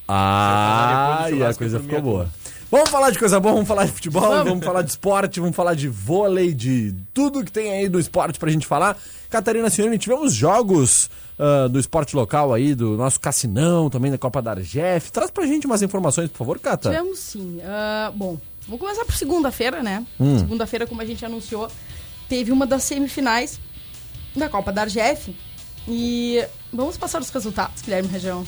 Ah, 0.06 1.26
e 1.32 1.42
a 1.42 1.54
coisa 1.54 1.78
ficou 1.80 1.88
minha 1.88 2.00
boa. 2.02 2.28
Vamos 2.70 2.90
falar 2.90 3.10
de 3.10 3.18
coisa 3.18 3.38
boa, 3.38 3.54
vamos 3.54 3.68
falar 3.68 3.84
de 3.84 3.92
futebol, 3.92 4.44
vamos, 4.44 4.64
falar 4.64 4.82
de 4.82 4.90
esporte, 4.90 5.38
vamos 5.40 5.54
falar 5.54 5.74
de 5.74 5.88
vôlei, 5.88 6.52
de 6.52 6.94
tudo 7.12 7.44
que 7.44 7.52
tem 7.52 7.70
aí 7.70 7.88
do 7.88 8.00
esporte 8.00 8.38
pra 8.38 8.50
gente 8.50 8.66
falar. 8.66 8.98
Catarina 9.30 9.70
Cione, 9.70 9.96
tivemos 9.96 10.34
jogos 10.34 11.08
ah, 11.38 11.68
do 11.68 11.78
esporte 11.78 12.14
local 12.16 12.52
aí, 12.52 12.74
do 12.74 12.96
nosso 12.96 13.20
Cassinão, 13.20 13.88
também 13.88 14.10
da 14.10 14.18
Copa 14.18 14.42
da 14.42 14.52
Argef. 14.52 15.10
Traz 15.12 15.30
pra 15.30 15.46
gente 15.46 15.66
umas 15.66 15.82
informações, 15.82 16.30
por 16.30 16.38
favor, 16.38 16.58
Cata. 16.58 16.90
Tivemos 16.90 17.18
sim. 17.18 17.60
Ah, 17.64 18.12
bom, 18.14 18.38
vamos 18.66 18.80
começar 18.80 19.04
por 19.04 19.14
segunda-feira, 19.14 19.82
né? 19.82 20.04
Hum. 20.18 20.38
Segunda-feira, 20.38 20.86
como 20.86 21.00
a 21.00 21.04
gente 21.04 21.24
anunciou, 21.24 21.68
teve 22.28 22.50
uma 22.52 22.66
das 22.66 22.82
semifinais 22.84 23.60
da 24.34 24.48
Copa 24.48 24.72
da 24.72 24.82
Argef. 24.82 25.34
E 25.86 26.44
vamos 26.72 26.96
passar 26.96 27.20
os 27.20 27.28
resultados, 27.30 27.82
Guilherme 27.82 28.08
Região. 28.08 28.44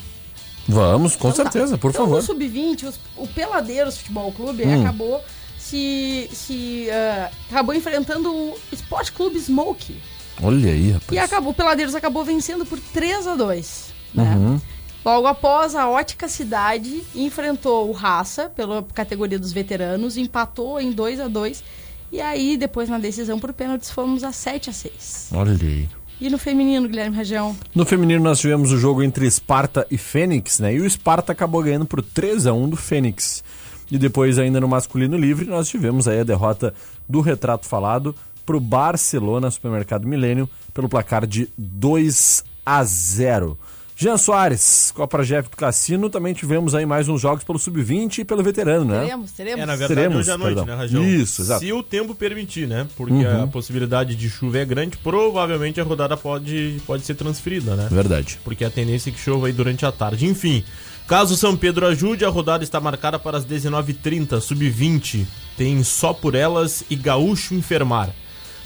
Vamos, 0.68 1.14
com 1.14 1.28
Então 1.28 1.44
tá. 1.44 1.50
certeza, 1.52 1.78
por 1.78 1.90
então, 1.90 2.04
favor. 2.06 2.16
No 2.16 2.22
Sub-20, 2.22 2.84
os- 2.88 2.98
o 3.16 3.26
Peladeiros 3.28 3.98
Futebol 3.98 4.32
Clube 4.32 4.64
Hum. 4.64 4.80
acabou 4.82 5.22
se, 5.58 6.28
se 6.32 6.88
ah, 6.90 7.30
acabou 7.50 7.74
enfrentando 7.74 8.32
o 8.32 8.56
Sport 8.72 9.12
Clube 9.12 9.38
Smoke. 9.38 10.00
Olha 10.42 10.70
aí, 10.72 10.90
rapaz. 10.92 11.12
E 11.12 11.18
acabou, 11.18 11.52
o 11.52 11.54
Peladeiros 11.54 11.94
acabou 11.94 12.24
vencendo 12.24 12.66
por 12.66 12.78
3 12.80 13.26
a 13.26 13.34
2 13.36 13.94
né? 14.14 14.34
Uhum. 14.34 14.60
Logo 15.04 15.26
após, 15.28 15.74
a 15.76 15.88
Ótica 15.88 16.26
Cidade 16.26 17.02
enfrentou 17.14 17.88
o 17.88 17.92
Raça 17.92 18.48
pela 18.48 18.82
categoria 18.94 19.38
dos 19.38 19.52
veteranos, 19.52 20.16
empatou 20.16 20.80
em 20.80 20.90
2 20.90 21.20
a 21.20 21.28
2 21.28 21.62
E 22.10 22.20
aí, 22.20 22.56
depois 22.56 22.88
na 22.88 22.98
decisão 22.98 23.38
por 23.38 23.52
pênaltis, 23.52 23.90
fomos 23.90 24.22
a 24.22 24.32
7 24.32 24.70
a 24.70 24.72
6 24.72 25.30
Olha 25.32 25.52
aí. 25.52 25.88
E 26.18 26.30
no 26.30 26.38
feminino, 26.38 26.88
Guilherme 26.88 27.14
Rajão? 27.14 27.54
No 27.74 27.84
feminino 27.84 28.24
nós 28.24 28.38
tivemos 28.38 28.72
o 28.72 28.78
jogo 28.78 29.02
entre 29.02 29.26
Esparta 29.26 29.86
e 29.90 29.98
Fênix, 29.98 30.58
né? 30.58 30.74
E 30.74 30.80
o 30.80 30.86
Esparta 30.86 31.32
acabou 31.32 31.62
ganhando 31.62 31.84
por 31.84 32.02
3 32.02 32.46
a 32.46 32.54
1 32.54 32.70
do 32.70 32.76
Fênix. 32.76 33.44
E 33.90 33.98
depois 33.98 34.38
ainda 34.38 34.60
no 34.60 34.66
masculino 34.66 35.16
livre 35.16 35.44
nós 35.46 35.68
tivemos 35.68 36.08
aí 36.08 36.20
a 36.20 36.24
derrota 36.24 36.72
do 37.06 37.20
Retrato 37.20 37.66
Falado 37.66 38.14
pro 38.46 38.58
Barcelona 38.58 39.50
Supermercado 39.50 40.06
Milênio 40.06 40.48
pelo 40.72 40.88
placar 40.88 41.26
de 41.26 41.50
2 41.58 42.44
a 42.64 42.82
0. 42.82 43.58
Jean 43.98 44.18
Soares, 44.18 44.92
Copa 44.94 45.24
Jeff 45.24 45.48
do 45.48 45.56
Cassino, 45.56 46.10
também 46.10 46.34
tivemos 46.34 46.74
aí 46.74 46.84
mais 46.84 47.08
uns 47.08 47.18
jogos 47.18 47.42
pelo 47.42 47.58
Sub-20 47.58 48.18
e 48.18 48.24
pelo 48.26 48.42
veterano, 48.42 48.84
né? 48.84 49.00
Teremos, 49.00 49.32
teremos. 49.32 49.62
É, 49.62 49.64
na 49.66 49.74
verdade, 49.74 49.94
Teremos, 49.94 50.18
hoje 50.18 50.30
à 50.30 50.36
noite, 50.36 50.54
perdão. 50.56 50.66
né, 50.66 50.82
Rajão? 50.82 51.02
Isso, 51.02 51.40
exato. 51.40 51.64
Se 51.64 51.72
o 51.72 51.82
tempo 51.82 52.14
permitir, 52.14 52.68
né? 52.68 52.86
Porque 52.94 53.14
Uhum. 53.14 53.44
a 53.44 53.46
possibilidade 53.46 54.14
de 54.14 54.28
chuva 54.28 54.58
é 54.58 54.66
grande, 54.66 54.98
provavelmente 54.98 55.80
a 55.80 55.84
rodada 55.84 56.14
pode, 56.14 56.78
pode 56.86 57.06
ser 57.06 57.14
transferida, 57.14 57.74
né? 57.74 57.88
Verdade. 57.90 58.38
Porque 58.44 58.66
a 58.66 58.70
tendência 58.70 59.08
é 59.08 59.12
que 59.14 59.18
chova 59.18 59.46
aí 59.46 59.52
durante 59.54 59.86
a 59.86 59.90
tarde. 59.92 60.26
Enfim, 60.26 60.62
caso 61.08 61.34
São 61.34 61.56
Pedro 61.56 61.86
ajude, 61.86 62.22
a 62.22 62.28
rodada 62.28 62.62
está 62.62 62.78
marcada 62.78 63.18
para 63.18 63.38
as 63.38 63.46
19h30, 63.46 64.38
sub-20. 64.42 65.24
Tem 65.56 65.82
só 65.82 66.12
por 66.12 66.34
elas 66.34 66.84
e 66.90 66.96
Gaúcho 66.96 67.54
Enfermar. 67.54 68.10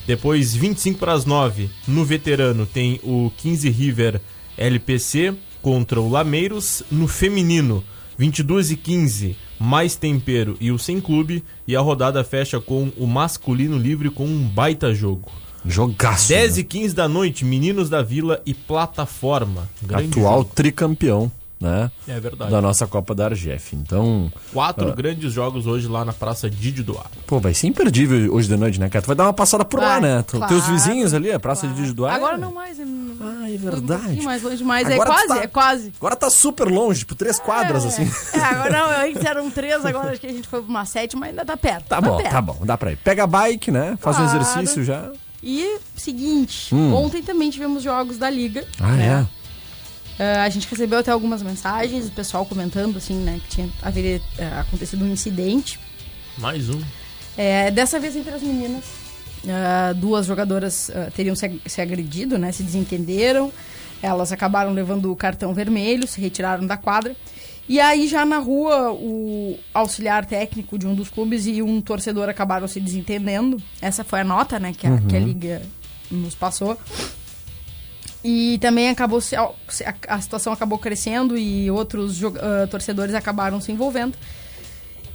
Depois, 0.08 0.56
25 0.56 0.98
para 0.98 1.12
as 1.12 1.24
9, 1.24 1.70
no 1.86 2.04
veterano, 2.04 2.66
tem 2.66 2.98
o 3.04 3.30
15 3.36 3.70
River 3.70 4.20
LPC 4.60 5.34
contra 5.60 6.00
o 6.00 6.08
Lameiros. 6.08 6.84
No 6.90 7.08
feminino, 7.08 7.82
22 8.16 8.70
e 8.70 8.76
15, 8.76 9.36
mais 9.58 9.96
tempero 9.96 10.56
e 10.60 10.70
o 10.70 10.78
sem 10.78 11.00
clube. 11.00 11.42
E 11.66 11.74
a 11.74 11.80
rodada 11.80 12.22
fecha 12.22 12.60
com 12.60 12.92
o 12.96 13.06
masculino 13.06 13.76
livre 13.76 14.10
com 14.10 14.26
um 14.26 14.46
baita 14.46 14.94
jogo. 14.94 15.32
Jogaço. 15.64 16.28
10 16.28 16.54
né? 16.54 16.60
e 16.60 16.64
15 16.64 16.94
da 16.94 17.08
noite, 17.08 17.44
Meninos 17.44 17.90
da 17.90 18.02
Vila 18.02 18.40
e 18.46 18.54
Plataforma. 18.54 19.68
Grande 19.82 20.18
Atual 20.18 20.38
jogo. 20.38 20.52
tricampeão, 20.54 21.32
né? 21.60 21.90
É 22.08 22.18
verdade. 22.18 22.50
Da 22.50 22.60
nossa 22.60 22.86
Copa 22.86 23.14
da 23.14 23.26
Argef. 23.26 23.76
Então, 23.76 24.32
Quatro 24.52 24.88
Ah. 24.88 24.94
grandes 24.94 25.32
jogos 25.32 25.66
hoje 25.66 25.86
lá 25.86 26.04
na 26.04 26.12
Praça 26.12 26.48
Didio 26.48 26.82
Duarte. 26.82 27.10
pô, 27.26 27.38
vai 27.38 27.52
ser 27.54 27.66
imperdível 27.66 28.32
hoje 28.34 28.48
de 28.48 28.56
noite, 28.56 28.80
né, 28.80 28.88
cara? 28.88 29.02
Tu 29.02 29.06
vai 29.06 29.16
dar 29.16 29.24
uma 29.24 29.32
passada 29.32 29.64
por 29.64 29.78
lá, 29.80 29.98
Vai, 29.98 30.00
né? 30.00 30.22
Tu- 30.26 30.36
claro, 30.38 30.52
Teus 30.54 30.66
vizinhos 30.68 31.12
ali, 31.14 31.30
a 31.30 31.38
Praça 31.38 31.62
Claro. 31.62 31.74
de 31.76 31.82
Digiduá. 31.82 32.14
Agora 32.14 32.36
não 32.38 32.52
mais. 32.52 32.78
é- 32.80 32.82
Ah, 33.22 33.50
é 33.50 33.54
Um 33.54 33.58
verdade. 33.58 34.02
pouquinho 34.02 34.24
mais 34.24 34.42
longe 34.42 34.56
demais. 34.56 34.88
É 34.88 34.94
Agora 34.94 35.10
tu 35.10 35.12
quase, 35.14 35.28
tá- 35.28 35.42
é 35.42 35.46
quase. 35.46 35.92
Agora 35.98 36.16
tá 36.16 36.30
super 36.30 36.68
longe, 36.68 37.00
tipo, 37.00 37.14
três 37.14 37.38
quadras, 37.38 37.84
É, 37.84 37.88
assim. 37.88 38.10
É, 38.32 38.40
agora 38.40 38.70
não, 38.70 39.06
antes 39.06 39.24
eram 39.24 39.50
três, 39.50 39.84
agora 39.84 40.12
acho 40.12 40.20
que 40.20 40.26
a 40.26 40.32
gente 40.32 40.48
foi 40.48 40.60
pra 40.62 40.68
uma 40.70 40.84
sétima, 40.86 41.26
ainda 41.26 41.44
tá 41.44 41.56
perto. 41.56 41.84
Tá 41.86 42.00
bom, 42.00 42.16
perto. 42.16 42.30
tá 42.30 42.40
bom, 42.40 42.58
dá 42.64 42.78
pra 42.78 42.92
ir. 42.92 42.96
Pega 42.96 43.24
a 43.24 43.26
bike, 43.26 43.70
né? 43.70 43.98
Faz 44.00 44.16
um 44.18 44.22
Claro. 44.24 44.38
exercício 44.40 44.82
já. 44.82 45.10
E 45.42 45.78
seguinte, 45.96 46.74
Hum. 46.74 46.94
ontem 46.94 47.22
também 47.22 47.50
tivemos 47.50 47.82
jogos 47.82 48.16
da 48.18 48.28
Liga. 48.30 48.64
Ah, 48.80 48.92
né? 48.92 49.26
é? 49.26 49.39
Ah, 50.22 50.42
a 50.44 50.48
gente 50.50 50.68
recebeu 50.68 50.98
até 50.98 51.10
algumas 51.10 51.42
mensagens, 51.42 52.08
o 52.08 52.10
pessoal 52.10 52.44
comentando, 52.44 52.98
assim, 52.98 53.14
né, 53.14 53.40
que 53.42 53.48
tinha 53.56 53.70
haveria 53.82 54.20
ah, 54.38 54.60
acontecido 54.60 55.02
um 55.02 55.08
incidente. 55.10 55.80
Mais 56.36 56.68
um. 56.68 56.78
É, 57.38 57.70
dessa 57.70 57.98
vez 57.98 58.14
entre 58.14 58.30
as 58.34 58.42
meninas, 58.42 58.84
ah, 59.48 59.94
duas 59.96 60.26
jogadoras 60.26 60.90
ah, 60.94 61.10
teriam 61.16 61.34
se, 61.34 61.46
ag- 61.46 61.60
se 61.64 61.80
agredido, 61.80 62.36
né? 62.38 62.52
Se 62.52 62.62
desentenderam. 62.62 63.50
Elas 64.02 64.30
acabaram 64.32 64.72
levando 64.72 65.10
o 65.10 65.16
cartão 65.16 65.52
vermelho, 65.54 66.06
se 66.06 66.20
retiraram 66.20 66.66
da 66.66 66.76
quadra. 66.76 67.16
E 67.68 67.78
aí, 67.78 68.08
já 68.08 68.24
na 68.24 68.38
rua, 68.38 68.90
o 68.92 69.56
auxiliar 69.72 70.24
técnico 70.26 70.76
de 70.78 70.86
um 70.86 70.94
dos 70.94 71.08
clubes 71.08 71.46
e 71.46 71.62
um 71.62 71.80
torcedor 71.80 72.28
acabaram 72.28 72.66
se 72.66 72.80
desentendendo. 72.80 73.56
Essa 73.80 74.02
foi 74.02 74.20
a 74.20 74.24
nota, 74.24 74.58
né, 74.58 74.72
que 74.76 74.86
a, 74.86 74.98
que 74.98 75.16
a 75.16 75.20
Liga 75.20 75.62
nos 76.10 76.34
passou. 76.34 76.76
E 78.22 78.58
também 78.58 78.90
acabou 78.90 79.20
se, 79.20 79.34
a, 79.34 80.20
situação 80.20 80.52
acabou 80.52 80.78
crescendo 80.78 81.38
e 81.38 81.70
outros 81.70 82.22
ah, 82.24 82.66
torcedores 82.70 83.14
acabaram 83.14 83.60
se 83.60 83.72
envolvendo. 83.72 84.16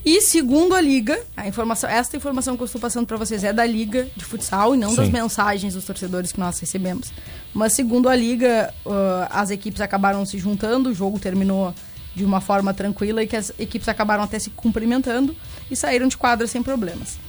E 0.03 0.21
segundo 0.21 0.75
a 0.75 0.81
Liga, 0.81 1.19
a 1.35 1.47
informação, 1.47 1.89
esta 1.89 2.15
informação 2.15 2.55
que 2.55 2.62
eu 2.62 2.65
estou 2.65 2.79
passando 2.79 3.07
para 3.07 3.17
vocês 3.17 3.43
é 3.43 3.51
da 3.51 3.65
Liga 3.65 4.07
de 4.15 4.24
futsal 4.24 4.75
e 4.75 4.77
não 4.77 4.93
das 4.93 5.07
Sim. 5.07 5.12
mensagens 5.12 5.74
dos 5.74 5.83
torcedores 5.83 6.31
que 6.31 6.39
nós 6.39 6.59
recebemos. 6.59 7.12
Mas 7.53 7.74
segundo 7.74 8.07
a 8.07 8.15
Liga, 8.15 8.74
ah, 8.85 9.27
as 9.31 9.50
equipes 9.51 9.81
acabaram 9.81 10.25
se 10.25 10.38
juntando, 10.38 10.89
o 10.89 10.93
jogo 10.93 11.19
terminou 11.19 11.74
de 12.15 12.24
uma 12.24 12.39
forma 12.39 12.74
tranquila 12.74 13.21
e 13.21 13.27
que 13.27 13.35
as 13.35 13.51
equipes 13.59 13.88
acabaram 13.89 14.24
até 14.24 14.39
se 14.39 14.50
cumprimentando 14.50 15.35
e 15.69 15.75
saíram 15.75 16.07
de 16.07 16.17
quadra 16.17 16.47
sem 16.47 16.63
problemas. 16.63 17.19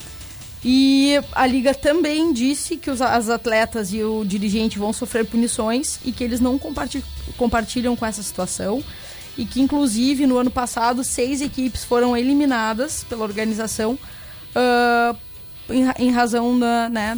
E 0.69 1.15
a 1.31 1.47
Liga 1.47 1.73
também 1.73 2.33
disse 2.33 2.77
que 2.77 2.91
os, 2.91 3.01
as 3.01 3.29
atletas 3.29 3.93
e 3.93 4.03
o 4.03 4.25
dirigente 4.25 4.81
vão 4.81 4.93
sofrer 4.93 5.25
punições 5.25 6.01
e 6.05 6.11
que 6.11 6.25
eles 6.25 6.41
não 6.41 6.59
comparti- 6.59 7.05
compartilham 7.37 7.95
com 7.95 8.05
essa 8.05 8.21
situação. 8.21 8.83
E 9.39 9.45
que, 9.45 9.61
inclusive, 9.61 10.27
no 10.27 10.37
ano 10.39 10.51
passado, 10.51 11.05
seis 11.05 11.41
equipes 11.41 11.85
foram 11.85 12.17
eliminadas 12.17 13.05
pela 13.05 13.23
organização 13.23 13.97
ah, 14.57 15.15
em, 15.71 16.07
em 16.07 16.11
razão 16.11 16.59
da, 16.59 16.89
né, 16.89 17.17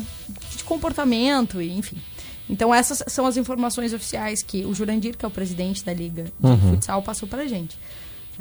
de 0.55 0.62
comportamento, 0.64 1.62
enfim. 1.62 1.97
Então, 2.50 2.75
essas 2.75 3.02
são 3.07 3.25
as 3.25 3.38
informações 3.38 3.95
oficiais 3.95 4.43
que 4.43 4.67
o 4.67 4.75
Jurandir, 4.75 5.17
que 5.17 5.25
é 5.25 5.28
o 5.28 5.31
presidente 5.31 5.83
da 5.83 5.95
Liga 5.95 6.25
de 6.25 6.61
Futsal, 6.71 7.02
passou 7.02 7.26
pra 7.26 7.47
gente. 7.47 7.78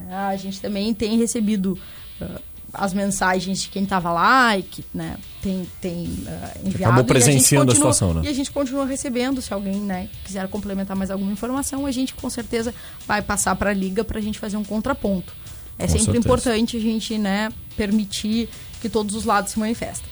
A 0.10 0.36
gente 0.36 0.60
também 0.60 0.94
tem 0.94 1.18
recebido 1.18 1.80
ah, 2.20 2.42
as 2.74 2.94
mensagens 2.94 3.62
de 3.62 3.70
quem 3.70 3.84
estava 3.84 4.12
lá 4.12 4.58
e 4.58 4.62
que 4.64 4.84
né, 4.94 5.18
tem, 5.42 5.68
tem 5.82 6.18
ah, 6.28 6.52
enviado. 6.64 6.94
acabou 6.94 7.16
e 7.16 7.18
a 7.18 7.20
gente 7.20 7.26
presenciando 7.26 7.72
a 7.72 7.76
continua- 7.76 7.94
situação, 7.94 8.14
né? 8.14 8.22
E 8.26 8.28
a 8.28 8.34
gente 8.34 8.52
continua 8.52 8.86
recebendo. 8.86 9.42
Se 9.42 9.54
alguém 9.54 9.76
né, 9.80 10.10
quiser 10.26 10.48
complementar 10.48 10.96
mais 10.96 11.10
alguma 11.10 11.32
informação, 11.32 11.86
a 11.86 11.92
gente 11.92 12.14
com 12.14 12.30
certeza 12.30 12.74
vai 13.08 13.22
passar 13.22 13.56
para 13.56 13.70
a 13.70 13.74
Liga 13.74 14.04
para 14.04 14.20
a 14.20 14.22
gente 14.22 14.38
fazer 14.38 14.58
um 14.58 14.64
contraponto. 14.64 15.34
É 15.80 15.84
Com 15.84 15.90
sempre 15.90 16.06
certeza. 16.06 16.18
importante 16.20 16.78
a 16.78 16.80
gente 16.80 17.18
né, 17.18 17.50
permitir 17.76 18.50
que 18.82 18.90
todos 18.90 19.16
os 19.16 19.26
lados 19.26 19.52
se 19.52 19.60
manifestem. 19.60 20.10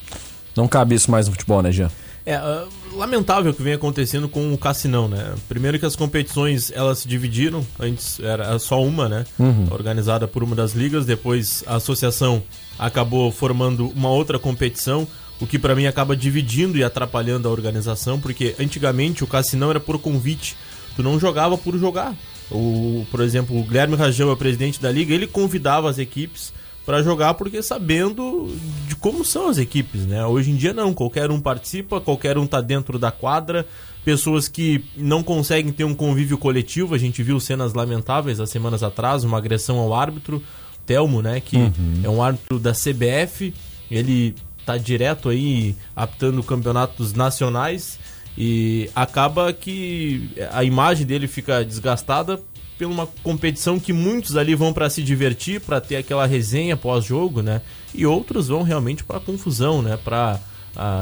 Não 0.55 0.67
cabe 0.67 0.95
isso 0.95 1.11
mais 1.11 1.27
no 1.27 1.33
futebol, 1.33 1.61
né, 1.61 1.71
Jean? 1.71 1.91
É, 2.25 2.33
ah, 2.35 2.65
lamentável 2.93 3.51
o 3.51 3.53
que 3.53 3.61
vem 3.61 3.73
acontecendo 3.73 4.27
com 4.27 4.51
o 4.51 4.57
Cassinão, 4.57 5.07
né? 5.07 5.35
Primeiro 5.47 5.77
que 5.77 5.85
as 5.85 5.95
competições, 5.95 6.71
elas 6.71 6.99
se 6.99 7.07
dividiram, 7.07 7.65
antes 7.79 8.19
era 8.19 8.57
só 8.57 8.83
uma, 8.83 9.07
né? 9.07 9.25
Organizada 9.71 10.27
por 10.27 10.43
uma 10.43 10.55
das 10.55 10.73
ligas, 10.73 11.05
depois 11.05 11.63
a 11.67 11.75
associação 11.75 12.41
acabou 12.79 13.31
formando 13.31 13.89
uma 13.89 14.09
outra 14.09 14.39
competição, 14.39 15.07
o 15.39 15.45
que 15.45 15.59
pra 15.59 15.75
mim 15.75 15.85
acaba 15.85 16.15
dividindo 16.15 16.77
e 16.77 16.83
atrapalhando 16.83 17.47
a 17.47 17.51
organização, 17.51 18.19
porque 18.19 18.55
antigamente 18.59 19.23
o 19.23 19.27
Cassinão 19.27 19.69
era 19.69 19.79
por 19.79 19.99
convite, 19.99 20.55
tu 20.95 21.03
não 21.03 21.19
jogava 21.19 21.57
por 21.57 21.77
jogar. 21.77 22.15
O, 22.49 23.05
por 23.11 23.21
exemplo, 23.21 23.59
o 23.59 23.63
Guilherme 23.63 23.95
Rajão 23.95 24.29
é 24.29 24.33
o 24.33 24.37
presidente 24.37 24.81
da 24.81 24.91
liga, 24.91 25.13
ele 25.13 25.27
convidava 25.27 25.89
as 25.89 25.99
equipes 25.99 26.53
para 26.85 27.01
jogar 27.01 27.33
porque 27.33 27.63
sabendo 27.63 28.55
de 28.87 28.95
como 28.95 29.25
são 29.25 29.47
as 29.49 29.57
equipes, 29.57 30.05
né? 30.05 30.25
Hoje 30.25 30.51
em 30.51 30.55
dia 30.55 30.73
não, 30.73 30.93
qualquer 30.93 31.31
um 31.31 31.39
participa, 31.39 31.99
qualquer 31.99 32.37
um 32.37 32.45
tá 32.45 32.61
dentro 32.61 32.99
da 32.99 33.11
quadra, 33.11 33.65
pessoas 34.03 34.47
que 34.47 34.85
não 34.95 35.23
conseguem 35.23 35.71
ter 35.71 35.83
um 35.83 35.95
convívio 35.95 36.37
coletivo, 36.37 36.93
a 36.93 36.97
gente 36.97 37.23
viu 37.23 37.39
cenas 37.39 37.73
lamentáveis 37.73 38.39
há 38.39 38.45
semanas 38.45 38.83
atrás, 38.83 39.23
uma 39.23 39.39
agressão 39.39 39.79
ao 39.79 39.93
árbitro, 39.93 40.41
Telmo, 40.85 41.21
né, 41.23 41.39
que 41.39 41.57
é 42.03 42.09
um 42.09 42.21
árbitro 42.21 42.59
da 42.59 42.71
CBF, 42.71 43.51
ele 43.89 44.35
tá 44.63 44.77
direto 44.77 45.29
aí 45.29 45.75
apitando 45.95 46.43
campeonatos 46.43 47.13
nacionais 47.13 47.99
e 48.37 48.89
acaba 48.95 49.51
que 49.51 50.29
a 50.51 50.63
imagem 50.63 51.07
dele 51.07 51.27
fica 51.27 51.63
desgastada 51.65 52.39
por 52.77 52.87
uma 52.87 53.07
competição 53.23 53.79
que 53.79 53.93
muitos 53.93 54.35
ali 54.35 54.55
vão 54.55 54.73
para 54.73 54.89
se 54.89 55.01
divertir, 55.01 55.61
para 55.61 55.79
ter 55.79 55.95
aquela 55.97 56.25
resenha 56.25 56.75
pós-jogo, 56.75 57.41
né? 57.41 57.61
E 57.93 58.05
outros 58.05 58.47
vão 58.49 58.63
realmente 58.63 59.03
para 59.03 59.19
confusão, 59.19 59.81
né? 59.81 59.97
Para 60.03 60.39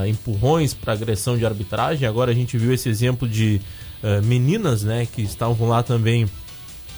empurrões, 0.07 0.73
para 0.73 0.93
agressão 0.93 1.37
de 1.37 1.45
arbitragem. 1.45 2.07
Agora 2.07 2.31
a 2.31 2.35
gente 2.35 2.57
viu 2.57 2.71
esse 2.73 2.87
exemplo 2.89 3.27
de 3.27 3.59
ah, 4.03 4.21
meninas, 4.21 4.83
né? 4.83 5.07
Que 5.11 5.21
estavam 5.21 5.67
lá 5.67 5.81
também 5.81 6.27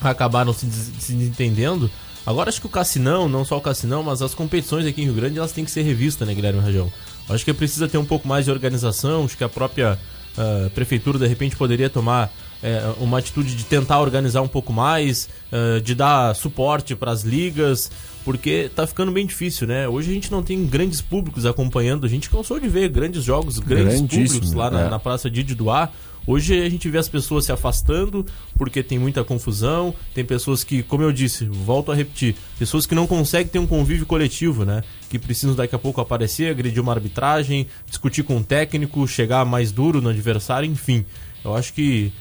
acabaram 0.01 0.51
se, 0.53 0.65
des- 0.65 0.91
se 1.00 1.13
entendendo. 1.13 1.89
Agora 2.25 2.50
acho 2.50 2.60
que 2.60 2.67
o 2.67 2.70
Cassinão, 2.70 3.29
não 3.29 3.46
só 3.46 3.58
o 3.58 3.62
Cassinão, 3.62 4.03
mas 4.03 4.22
as 4.22 4.34
competições 4.34 4.86
aqui 4.86 5.01
em 5.01 5.05
Rio 5.05 5.13
Grande, 5.13 5.38
elas 5.38 5.51
têm 5.51 5.63
que 5.63 5.72
ser 5.72 5.84
revistas, 5.84 6.27
né, 6.27 6.34
Guilherme 6.34 6.60
Rajão? 6.60 6.91
Acho 7.29 7.46
que 7.46 7.53
precisa 7.53 7.88
ter 7.88 7.98
um 7.98 8.05
pouco 8.05 8.27
mais 8.27 8.46
de 8.46 8.51
organização, 8.51 9.25
acho 9.25 9.38
que 9.38 9.44
a 9.44 9.50
própria 9.50 9.98
a 10.38 10.70
prefeitura 10.72 11.17
de 11.17 11.27
repente 11.27 11.55
poderia 11.55 11.89
tomar 11.89 12.32
é, 12.65 12.95
uma 13.00 13.19
atitude 13.19 13.55
de 13.55 13.63
tentar 13.63 14.00
organizar 14.00 14.41
um 14.41 14.48
pouco 14.48 14.74
mais, 14.74 15.29
uh, 15.51 15.79
de 15.79 15.93
dar 15.93 16.36
suporte 16.36 16.95
para 16.95 17.12
as 17.12 17.22
ligas, 17.22 17.91
porque 18.24 18.72
tá 18.75 18.88
ficando 18.88 19.12
bem 19.12 19.24
difícil, 19.24 19.67
né? 19.67 19.88
Hoje 19.88 20.10
a 20.10 20.13
gente 20.15 20.31
não 20.31 20.41
tem 20.41 20.65
grandes 20.65 21.00
públicos 21.00 21.45
acompanhando, 21.45 22.07
a 22.07 22.10
gente 22.10 22.27
cansou 22.27 22.60
de 22.60 22.67
ver 22.67 22.89
grandes 22.89 23.24
jogos, 23.24 23.60
grandes 23.60 24.01
públicos 24.01 24.53
lá 24.53 24.72
na, 24.72 24.81
é. 24.81 24.89
na 24.89 24.98
Praça 24.98 25.29
de 25.29 25.43
Duá. 25.53 25.91
Hoje 26.25 26.60
a 26.60 26.67
gente 26.67 26.89
vê 26.89 26.98
as 26.98 27.07
pessoas 27.07 27.45
se 27.45 27.51
afastando 27.51 28.25
porque 28.57 28.81
tem 28.81 28.98
muita 28.98 29.24
confusão, 29.24 29.93
tem 30.12 30.25
pessoas 30.25 30.63
que, 30.63 30.81
como 30.81 31.03
eu 31.03 31.12
disse, 31.12 31.45
volto 31.45 31.91
a 31.91 31.95
repetir, 31.95 32.36
pessoas 32.57 32.88
que 32.88 32.95
não 32.95 33.05
conseguem 33.05 33.48
ter 33.48 33.60
um 33.60 33.67
convívio 33.67 34.07
coletivo, 34.07 34.65
né? 34.65 34.81
Que 35.07 35.19
precisam 35.19 35.53
daqui 35.53 35.75
a 35.75 35.79
pouco 35.79 36.01
aparecer, 36.01 36.50
agredir 36.50 36.81
uma 36.81 36.93
arbitragem, 36.93 37.67
discutir 37.86 38.24
com 38.24 38.34
o 38.34 38.38
um 38.38 38.43
técnico, 38.43 39.07
chegar 39.07 39.45
mais 39.45 39.72
duro 39.72 40.01
no 40.01 40.10
adversário, 40.10 40.67
enfim. 40.67 41.05
Eu 41.43 41.55
acho 41.55 41.72
que 41.74 42.12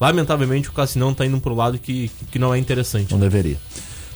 lamentavelmente 0.00 0.68
o 0.68 0.72
Cassinão 0.72 1.14
tá 1.14 1.24
indo 1.24 1.40
pro 1.40 1.54
lado 1.54 1.78
que, 1.78 2.10
que 2.30 2.38
não 2.38 2.54
é 2.54 2.58
interessante. 2.58 3.12
Não 3.12 3.20
deveria. 3.20 3.58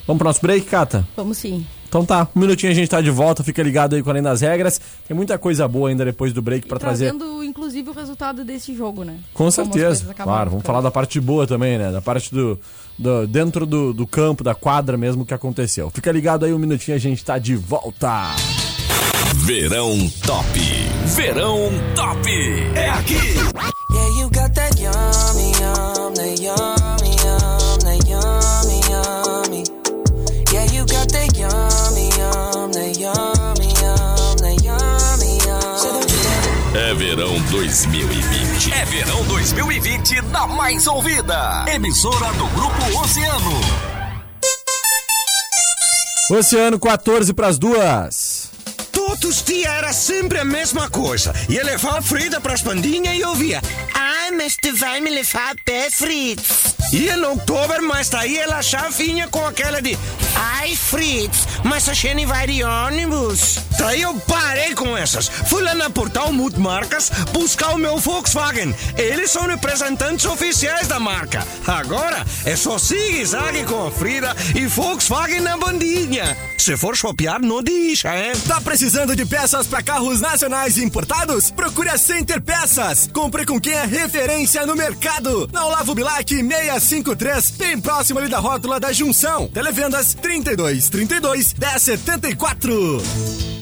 Vamos 0.06 0.18
pro 0.18 0.28
nosso 0.28 0.40
break, 0.40 0.66
Cata? 0.66 1.06
Vamos 1.16 1.38
sim. 1.38 1.64
Então 1.92 2.06
tá, 2.06 2.26
um 2.34 2.40
minutinho 2.40 2.72
a 2.72 2.74
gente 2.74 2.88
tá 2.88 3.02
de 3.02 3.10
volta, 3.10 3.44
fica 3.44 3.62
ligado 3.62 3.94
aí 3.94 4.02
com 4.02 4.08
Além 4.08 4.22
das 4.22 4.40
Regras. 4.40 4.80
Tem 5.06 5.14
muita 5.14 5.36
coisa 5.36 5.68
boa 5.68 5.90
ainda 5.90 6.04
depois 6.04 6.32
do 6.32 6.40
break 6.40 6.66
para 6.66 6.78
trazer. 6.78 7.10
Trazendo, 7.10 7.44
inclusive, 7.44 7.90
o 7.90 7.92
resultado 7.92 8.44
desse 8.44 8.74
jogo, 8.74 9.04
né? 9.04 9.18
Com 9.34 9.50
certeza. 9.50 10.14
Claro, 10.14 10.52
vamos 10.52 10.64
falar 10.64 10.80
da 10.80 10.90
parte 10.90 11.20
boa 11.20 11.46
também, 11.46 11.76
né? 11.76 11.92
Da 11.92 12.00
parte 12.00 12.34
do. 12.34 12.58
do 12.98 13.26
dentro 13.26 13.66
do, 13.66 13.92
do 13.92 14.06
campo, 14.06 14.42
da 14.42 14.54
quadra 14.54 14.96
mesmo 14.96 15.26
que 15.26 15.34
aconteceu. 15.34 15.90
Fica 15.90 16.10
ligado 16.10 16.46
aí 16.46 16.54
um 16.54 16.58
minutinho, 16.58 16.96
a 16.96 17.00
gente 17.00 17.22
tá 17.22 17.38
de 17.38 17.54
volta. 17.54 18.34
Verão 19.44 20.08
Top. 20.24 20.46
Verão 21.16 21.72
Top. 21.96 22.30
É 22.76 22.90
aqui. 22.90 23.14
Yeah, 23.90 24.20
you 24.20 24.30
got 24.30 24.54
that 24.54 24.80
yummy, 24.80 25.52
yum, 25.58 26.14
that 26.14 26.40
yummy, 26.40 27.10
yum, 27.18 27.78
that 27.82 28.06
yummy, 28.08 28.80
yummy. 28.88 29.64
Yeah, 30.52 30.64
you 30.72 30.86
got 30.86 31.08
that 31.08 31.36
yummy, 31.36 32.08
yum, 32.16 32.70
that 32.70 32.96
yummy, 33.00 33.66
yum, 33.82 34.36
that 34.38 34.62
yummy, 34.62 35.38
yum. 35.44 36.78
É 36.78 36.94
verão 36.94 37.40
2020. 37.50 38.72
É 38.72 38.84
verão 38.84 39.24
2020 39.24 40.22
da 40.22 40.46
mais 40.46 40.86
ouvida. 40.86 41.64
Emissora 41.66 42.32
do 42.34 42.46
Grupo 42.54 43.00
Oceano. 43.02 43.60
Oceano 46.30 46.78
14 46.78 47.34
para 47.34 47.48
as 47.48 47.58
duas. 47.58 48.52
Dias 49.22 49.72
era 49.72 49.92
sempre 49.92 50.40
a 50.40 50.44
mesma 50.44 50.90
coisa. 50.90 51.32
Ia 51.48 51.62
levar 51.62 51.98
a 51.98 52.02
Frida 52.02 52.40
para 52.40 52.54
as 52.54 52.60
pandinhas 52.60 53.16
e 53.16 53.24
ouvia. 53.24 53.62
Ai, 53.94 54.32
mas 54.32 54.56
tu 54.56 54.74
vai 54.76 55.00
me 55.00 55.10
levar 55.10 55.52
a 55.52 55.54
pé, 55.64 55.88
Fritz. 55.90 56.81
Ia 56.92 57.16
no 57.16 57.30
outubro, 57.30 57.82
mas 57.88 58.10
daí 58.10 58.36
ela 58.36 58.60
já 58.60 58.88
vinha 58.90 59.26
com 59.26 59.44
aquela 59.46 59.80
de 59.80 59.98
Ai, 60.34 60.76
Fritz, 60.76 61.46
mas 61.64 61.88
a 61.88 61.94
gente 61.94 62.26
vai 62.26 62.46
de 62.46 62.62
ônibus. 62.62 63.58
Daí 63.78 64.02
eu 64.02 64.14
parei 64.28 64.74
com 64.74 64.96
essas. 64.96 65.28
Fui 65.28 65.62
lá 65.62 65.74
na 65.74 65.90
Portal 65.90 66.32
Multimarcas 66.32 67.10
buscar 67.32 67.70
o 67.70 67.78
meu 67.78 67.98
Volkswagen. 67.98 68.74
Eles 68.96 69.30
são 69.30 69.46
representantes 69.46 70.26
oficiais 70.26 70.86
da 70.86 71.00
marca. 71.00 71.46
Agora 71.66 72.24
é 72.44 72.54
só 72.54 72.78
zigue-zague 72.78 73.64
com 73.64 73.86
a 73.86 73.90
Frida 73.90 74.36
e 74.54 74.66
Volkswagen 74.66 75.40
na 75.40 75.56
bandinha. 75.56 76.36
Se 76.58 76.76
for 76.76 76.96
shopear, 76.96 77.40
não 77.40 77.60
deixa, 77.60 78.16
hein? 78.16 78.32
Tá 78.46 78.60
precisando 78.60 79.16
de 79.16 79.26
peças 79.26 79.66
para 79.66 79.82
carros 79.82 80.20
nacionais 80.20 80.76
e 80.76 80.84
importados? 80.84 81.50
Procure 81.50 81.88
a 81.88 81.98
Center 81.98 82.40
Peças. 82.40 83.10
Compre 83.12 83.44
com 83.44 83.60
quem 83.60 83.72
é 83.72 83.84
referência 83.84 84.64
no 84.64 84.76
mercado. 84.76 85.50
Na 85.52 85.66
Olavo 85.66 85.92
Bilac 85.92 86.32
653, 86.82 87.50
bem 87.52 87.80
próximo 87.80 88.18
ali 88.18 88.28
da 88.28 88.38
rótula 88.38 88.80
da 88.80 88.92
Junção. 88.92 89.46
Televendas 89.48 90.14
32 90.14 90.88
32 90.88 91.54
1074. 91.54 93.61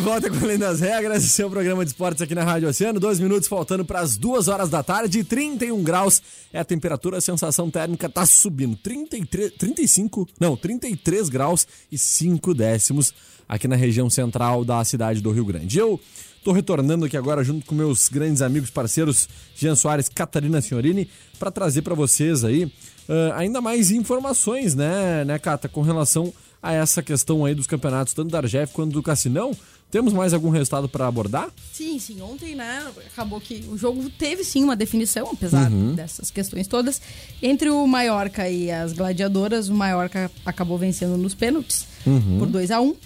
Volta 0.00 0.30
com 0.30 0.36
Além 0.36 0.58
das 0.58 0.80
Regras, 0.80 1.22
seu 1.24 1.50
programa 1.50 1.84
de 1.84 1.90
esportes 1.90 2.22
aqui 2.22 2.34
na 2.34 2.44
Rádio 2.44 2.68
Oceano. 2.68 3.00
Dois 3.00 3.18
minutos 3.18 3.48
faltando 3.48 3.84
para 3.84 4.00
as 4.00 4.16
duas 4.16 4.46
horas 4.46 4.68
da 4.68 4.82
tarde, 4.82 5.24
31 5.24 5.82
graus 5.82 6.22
é 6.52 6.60
a 6.60 6.64
temperatura, 6.64 7.18
a 7.18 7.20
sensação 7.20 7.70
térmica 7.70 8.08
tá 8.08 8.24
subindo. 8.24 8.76
33, 8.76 9.52
35, 9.58 10.28
não, 10.38 10.56
33 10.56 11.28
graus 11.28 11.66
e 11.90 11.98
5 11.98 12.54
décimos 12.54 13.12
aqui 13.48 13.66
na 13.66 13.76
região 13.76 14.08
central 14.08 14.64
da 14.64 14.84
cidade 14.84 15.20
do 15.20 15.32
Rio 15.32 15.44
Grande. 15.44 15.78
Eu 15.78 15.98
tô 16.44 16.52
retornando 16.52 17.04
aqui 17.04 17.16
agora 17.16 17.42
junto 17.42 17.66
com 17.66 17.74
meus 17.74 18.08
grandes 18.08 18.42
amigos 18.42 18.70
parceiros 18.70 19.28
Jean 19.56 19.74
Soares 19.74 20.08
Catarina 20.08 20.60
Senhorini 20.60 21.08
para 21.38 21.50
trazer 21.50 21.82
para 21.82 21.94
vocês 21.94 22.44
aí 22.44 22.64
uh, 22.64 23.32
ainda 23.34 23.60
mais 23.60 23.90
informações, 23.90 24.74
né, 24.74 25.24
né, 25.24 25.38
Cata, 25.38 25.68
com 25.68 25.82
relação 25.82 26.32
a 26.62 26.72
essa 26.72 27.02
questão 27.02 27.44
aí 27.44 27.54
dos 27.54 27.66
campeonatos, 27.66 28.12
tanto 28.12 28.30
da 28.30 28.38
Argef 28.38 28.72
quanto 28.72 28.92
do 28.92 29.02
Cassinão. 29.02 29.56
Temos 29.90 30.12
mais 30.12 30.34
algum 30.34 30.50
resultado 30.50 30.86
para 30.86 31.06
abordar? 31.06 31.48
Sim, 31.72 31.98
sim. 31.98 32.20
Ontem, 32.20 32.54
né, 32.54 32.86
acabou 33.06 33.40
que 33.40 33.64
o 33.70 33.78
jogo 33.78 34.10
teve 34.10 34.44
sim 34.44 34.62
uma 34.62 34.76
definição, 34.76 35.30
apesar 35.32 35.70
uhum. 35.70 35.94
dessas 35.94 36.30
questões 36.30 36.66
todas. 36.66 37.00
Entre 37.42 37.70
o 37.70 37.86
Mallorca 37.86 38.48
e 38.48 38.70
as 38.70 38.92
Gladiadoras, 38.92 39.68
o 39.68 39.74
Mallorca 39.74 40.30
acabou 40.44 40.76
vencendo 40.76 41.16
nos 41.16 41.34
pênaltis 41.34 41.86
uhum. 42.06 42.38
por 42.38 42.48
2 42.48 42.70
a 42.70 42.80
1 42.80 42.84
um, 42.84 42.90
uh, 42.90 42.96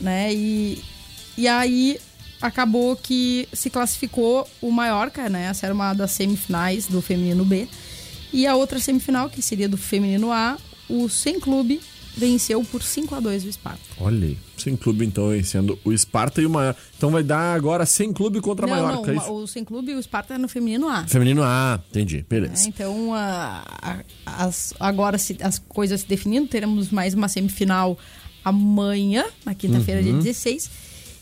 né, 0.00 0.34
e, 0.34 0.82
e 1.38 1.48
aí 1.48 1.98
acabou 2.40 2.94
que 2.94 3.48
se 3.54 3.70
classificou 3.70 4.46
o 4.60 4.70
Mallorca, 4.70 5.30
né, 5.30 5.46
essa 5.46 5.64
era 5.64 5.74
uma 5.74 5.94
das 5.94 6.12
semifinais 6.12 6.88
do 6.88 7.00
feminino 7.00 7.42
B. 7.42 7.66
E 8.34 8.46
a 8.46 8.54
outra 8.54 8.78
semifinal, 8.78 9.30
que 9.30 9.40
seria 9.40 9.66
do 9.66 9.78
feminino 9.78 10.30
A, 10.30 10.58
o 10.90 11.08
Sem 11.08 11.40
Clube 11.40 11.80
venceu 12.16 12.64
por 12.64 12.82
5 12.82 13.14
a 13.14 13.20
2 13.20 13.44
o 13.44 13.48
Esparta. 13.48 13.80
Olha 14.00 14.26
aí, 14.26 14.38
Sem 14.56 14.74
Clube 14.76 15.04
então 15.04 15.28
vencendo 15.28 15.78
o 15.84 15.92
Esparta 15.92 16.40
e 16.40 16.46
o 16.46 16.50
Maior. 16.50 16.74
Então 16.96 17.10
vai 17.10 17.22
dar 17.22 17.54
agora 17.54 17.84
Sem 17.84 18.12
Clube 18.12 18.40
contra 18.40 18.66
não, 18.66 18.74
Maiorca, 18.74 19.12
não, 19.12 19.22
é 19.22 19.30
o 19.30 19.46
Sem 19.46 19.64
Clube 19.64 19.92
e 19.92 19.94
o 19.94 20.00
Esparta 20.00 20.34
é 20.34 20.38
no 20.38 20.48
feminino 20.48 20.88
A. 20.88 21.06
Feminino 21.06 21.42
A, 21.42 21.80
entendi, 21.90 22.24
beleza. 22.28 22.64
É, 22.64 22.68
então 22.68 23.12
a, 23.14 23.64
a, 24.26 24.44
as, 24.44 24.72
agora 24.80 25.18
se, 25.18 25.36
as 25.42 25.58
coisas 25.58 26.00
se 26.00 26.06
definindo, 26.06 26.48
teremos 26.48 26.90
mais 26.90 27.14
uma 27.14 27.28
semifinal 27.28 27.98
amanhã, 28.44 29.24
na 29.44 29.54
quinta-feira, 29.54 30.00
uhum. 30.00 30.06
dia 30.06 30.32
16. 30.32 30.70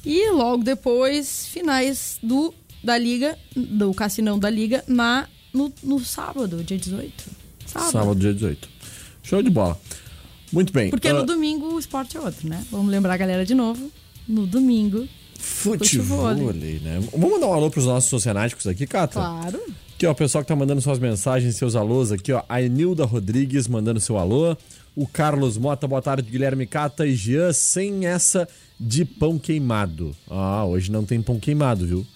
E 0.04 0.30
logo 0.30 0.62
depois, 0.62 1.46
finais 1.46 2.18
do 2.22 2.54
da 2.82 2.98
Liga, 2.98 3.38
do 3.56 3.94
Cassinão 3.94 4.38
da 4.38 4.50
Liga, 4.50 4.84
na, 4.86 5.26
no, 5.52 5.72
no 5.82 5.98
sábado, 6.00 6.62
dia 6.62 6.76
18. 6.76 7.24
Sábado. 7.66 7.92
Sábado, 7.92 8.20
dia 8.20 8.34
18. 8.34 8.68
Show 9.22 9.42
de 9.42 9.48
bola. 9.48 9.80
Muito 10.54 10.72
bem. 10.72 10.88
Porque 10.90 11.08
ah, 11.08 11.12
no 11.12 11.26
domingo 11.26 11.74
o 11.74 11.78
esporte 11.78 12.16
é 12.16 12.20
outro, 12.20 12.48
né? 12.48 12.64
Vamos 12.70 12.90
lembrar 12.90 13.12
a 13.14 13.16
galera 13.16 13.44
de 13.44 13.54
novo. 13.54 13.90
No 14.26 14.46
domingo, 14.46 15.06
Futebol, 15.38 16.28
futevôlei. 16.34 16.80
né? 16.82 17.00
Vamos 17.12 17.30
mandar 17.32 17.46
um 17.48 17.52
alô 17.52 17.70
pros 17.70 17.84
nossos 17.84 18.10
oceanáticos 18.12 18.66
aqui, 18.66 18.86
Cata? 18.86 19.14
claro. 19.20 19.60
Aqui, 19.94 20.06
ó, 20.06 20.10
o 20.12 20.14
pessoal 20.14 20.42
que 20.42 20.48
tá 20.48 20.56
mandando 20.56 20.80
suas 20.80 20.98
mensagens, 20.98 21.54
seus 21.54 21.76
alôs 21.76 22.10
aqui, 22.10 22.32
ó. 22.32 22.42
A 22.48 22.60
Enilda 22.60 23.04
Rodrigues 23.04 23.68
mandando 23.68 24.00
seu 24.00 24.16
alô. 24.18 24.56
O 24.96 25.06
Carlos 25.06 25.56
Mota, 25.58 25.86
boa 25.86 26.00
tarde, 26.02 26.28
Guilherme 26.30 26.66
Cata 26.66 27.06
e 27.06 27.14
Jean, 27.14 27.52
sem 27.52 28.06
essa 28.06 28.48
de 28.78 29.04
pão 29.04 29.38
queimado. 29.38 30.14
Ah, 30.28 30.64
hoje 30.64 30.90
não 30.90 31.04
tem 31.04 31.20
pão 31.22 31.38
queimado, 31.38 31.86
viu? 31.86 32.06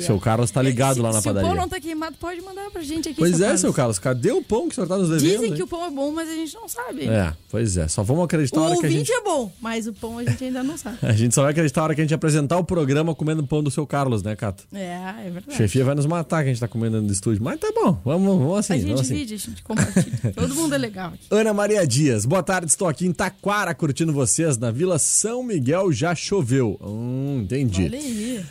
Seu. 0.00 0.18
Carlos 0.18 0.50
tá 0.50 0.60
ligado 0.62 0.96
se, 0.96 1.00
lá 1.00 1.12
na 1.12 1.20
se 1.20 1.28
padaria. 1.28 1.48
o 1.48 1.52
pão 1.52 1.60
não 1.62 1.68
tá 1.68 1.80
queimado, 1.80 2.16
pode 2.18 2.40
mandar 2.42 2.70
pra 2.70 2.82
gente 2.82 3.08
aqui, 3.08 3.18
Pois 3.18 3.36
seu 3.36 3.38
é, 3.38 3.46
Carlos. 3.46 3.60
seu 3.60 3.72
Carlos, 3.72 3.98
cadê 3.98 4.32
o 4.32 4.42
pão 4.42 4.66
que 4.68 4.72
o 4.72 4.74
senhor 4.74 4.86
tá 4.86 4.96
nos 4.96 5.08
devendo? 5.08 5.30
Dizem 5.30 5.48
hein? 5.50 5.54
que 5.54 5.62
o 5.62 5.66
pão 5.66 5.84
é 5.84 5.90
bom, 5.90 6.10
mas 6.12 6.28
a 6.28 6.34
gente 6.34 6.54
não 6.54 6.68
sabe. 6.68 7.08
É, 7.08 7.32
pois 7.50 7.76
é. 7.76 7.88
Só 7.88 8.02
vamos 8.02 8.24
acreditar 8.24 8.58
O 8.58 8.64
na 8.64 8.70
hora 8.70 8.80
que 8.80 8.86
a 8.86 8.90
gente. 8.90 9.10
é 9.12 9.20
bom, 9.22 9.52
mas 9.60 9.86
o 9.86 9.92
pão 9.92 10.18
a 10.18 10.24
gente 10.24 10.44
ainda 10.44 10.62
não 10.62 10.76
sabe. 10.76 10.98
A 11.02 11.12
gente 11.12 11.34
só 11.34 11.42
vai 11.42 11.50
acreditar 11.52 11.80
na 11.80 11.84
hora 11.86 11.94
que 11.94 12.00
a 12.00 12.04
gente 12.04 12.14
apresentar 12.14 12.56
o 12.58 12.64
programa 12.64 13.14
comendo 13.14 13.46
pão 13.46 13.62
do 13.62 13.70
seu 13.70 13.86
Carlos, 13.86 14.22
né, 14.22 14.36
Cata? 14.36 14.62
É, 14.72 15.26
é 15.26 15.30
verdade. 15.30 15.56
Chefia 15.56 15.84
vai 15.84 15.94
nos 15.94 16.06
matar 16.06 16.42
que 16.42 16.50
a 16.50 16.52
gente 16.52 16.60
tá 16.60 16.68
comendo 16.68 17.00
do 17.02 17.12
estúdio. 17.12 17.42
Mas 17.42 17.58
tá 17.58 17.68
bom, 17.74 17.98
vamos, 18.04 18.38
vamos 18.38 18.58
assim, 18.58 18.74
a 18.74 18.76
gente 18.76 18.86
vamos 18.86 19.00
assim. 19.02 19.14
divide, 19.14 19.34
a 19.34 19.38
gente 19.38 19.62
compartilha. 19.62 20.32
Todo 20.34 20.54
mundo 20.54 20.74
é 20.74 20.78
legal 20.78 21.08
aqui. 21.08 21.26
Ana 21.30 21.52
Maria 21.52 21.86
Dias, 21.86 22.24
boa 22.24 22.42
tarde, 22.42 22.68
estou 22.70 22.86
aqui 22.88 23.06
em 23.06 23.12
Taquara 23.12 23.74
curtindo 23.74 24.12
vocês 24.12 24.56
na 24.58 24.70
Vila 24.70 24.98
São 24.98 25.42
Miguel, 25.42 25.92
já 25.92 26.14
choveu. 26.14 26.78
Hum, 26.82 27.40
entendi. 27.44 27.90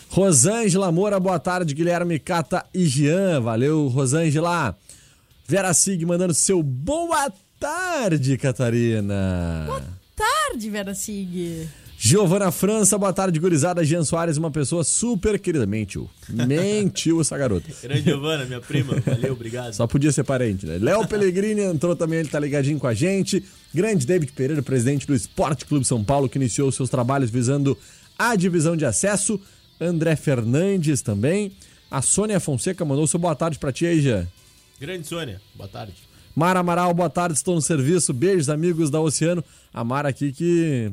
Rosângela 0.10 0.92
Moura, 1.00 1.18
boa 1.18 1.40
tarde, 1.40 1.74
Guilherme 1.74 2.20
Cata 2.20 2.66
e 2.74 2.86
Jean, 2.86 3.40
valeu, 3.40 3.88
Rosângela. 3.88 4.78
Vera 5.48 5.74
Sig 5.74 6.06
mandando 6.06 6.34
seu 6.34 6.62
boa 6.62 7.32
tarde, 7.58 8.38
Catarina. 8.38 9.66
Tarde, 10.14 10.70
Vera 10.70 10.94
Sig. 10.94 11.70
Giovana 11.98 12.52
França, 12.52 12.98
boa 12.98 13.14
tarde, 13.14 13.40
gurizada. 13.40 13.82
Jean 13.86 14.04
Soares, 14.04 14.36
uma 14.36 14.52
pessoa 14.52 14.84
super 14.84 15.40
querida. 15.40 15.66
Mentiu. 15.66 16.10
Mentiu 16.28 17.22
essa 17.22 17.38
garota. 17.38 17.70
Grande 17.82 18.02
Giovana, 18.02 18.44
minha 18.44 18.60
prima. 18.60 19.00
Valeu, 19.00 19.32
obrigado. 19.32 19.72
Só 19.72 19.88
podia 19.88 20.12
ser 20.12 20.26
parente, 20.26 20.66
né? 20.66 20.80
Léo 20.80 21.08
Pellegrini 21.08 21.62
entrou 21.62 21.96
também, 21.96 22.20
ele 22.20 22.28
tá 22.28 22.42
ligadinho 22.42 22.78
com 22.78 22.88
a 22.88 22.94
gente. 22.94 23.42
Grande 23.74 24.06
David 24.06 24.34
Pereira, 24.34 24.62
presidente 24.62 25.08
do 25.08 25.16
Esporte 25.16 25.66
Clube 25.66 25.88
São 25.88 26.04
Paulo, 26.04 26.28
que 26.28 26.38
iniciou 26.38 26.70
seus 26.74 26.90
trabalhos 26.90 27.30
visando 27.30 27.78
a 28.18 28.36
divisão 28.36 28.76
de 28.76 28.84
acesso. 28.84 29.40
André 29.80 30.16
Fernandes 30.16 31.02
também. 31.02 31.52
A 31.90 32.02
Sônia 32.02 32.40
Fonseca 32.40 32.86
mandou 32.86 33.08
seu 33.08 33.20
boa 33.20 33.36
tarde 33.36 33.58
pra 33.58 33.72
ti 33.72 33.86
aí, 33.86 34.02
Jean. 34.02 34.28
Grande 34.80 35.08
Sônia, 35.08 35.42
boa 35.56 35.68
tarde. 35.68 35.94
Mara 36.36 36.60
Amaral, 36.60 36.94
boa 36.94 37.10
tarde, 37.10 37.36
estou 37.36 37.56
no 37.56 37.62
serviço. 37.62 38.14
Beijos, 38.14 38.50
amigos 38.50 38.90
da 38.90 39.00
Oceano. 39.02 39.44
A 39.74 39.84
Mara 39.84 40.10
aqui 40.10 40.32
que 40.32 40.92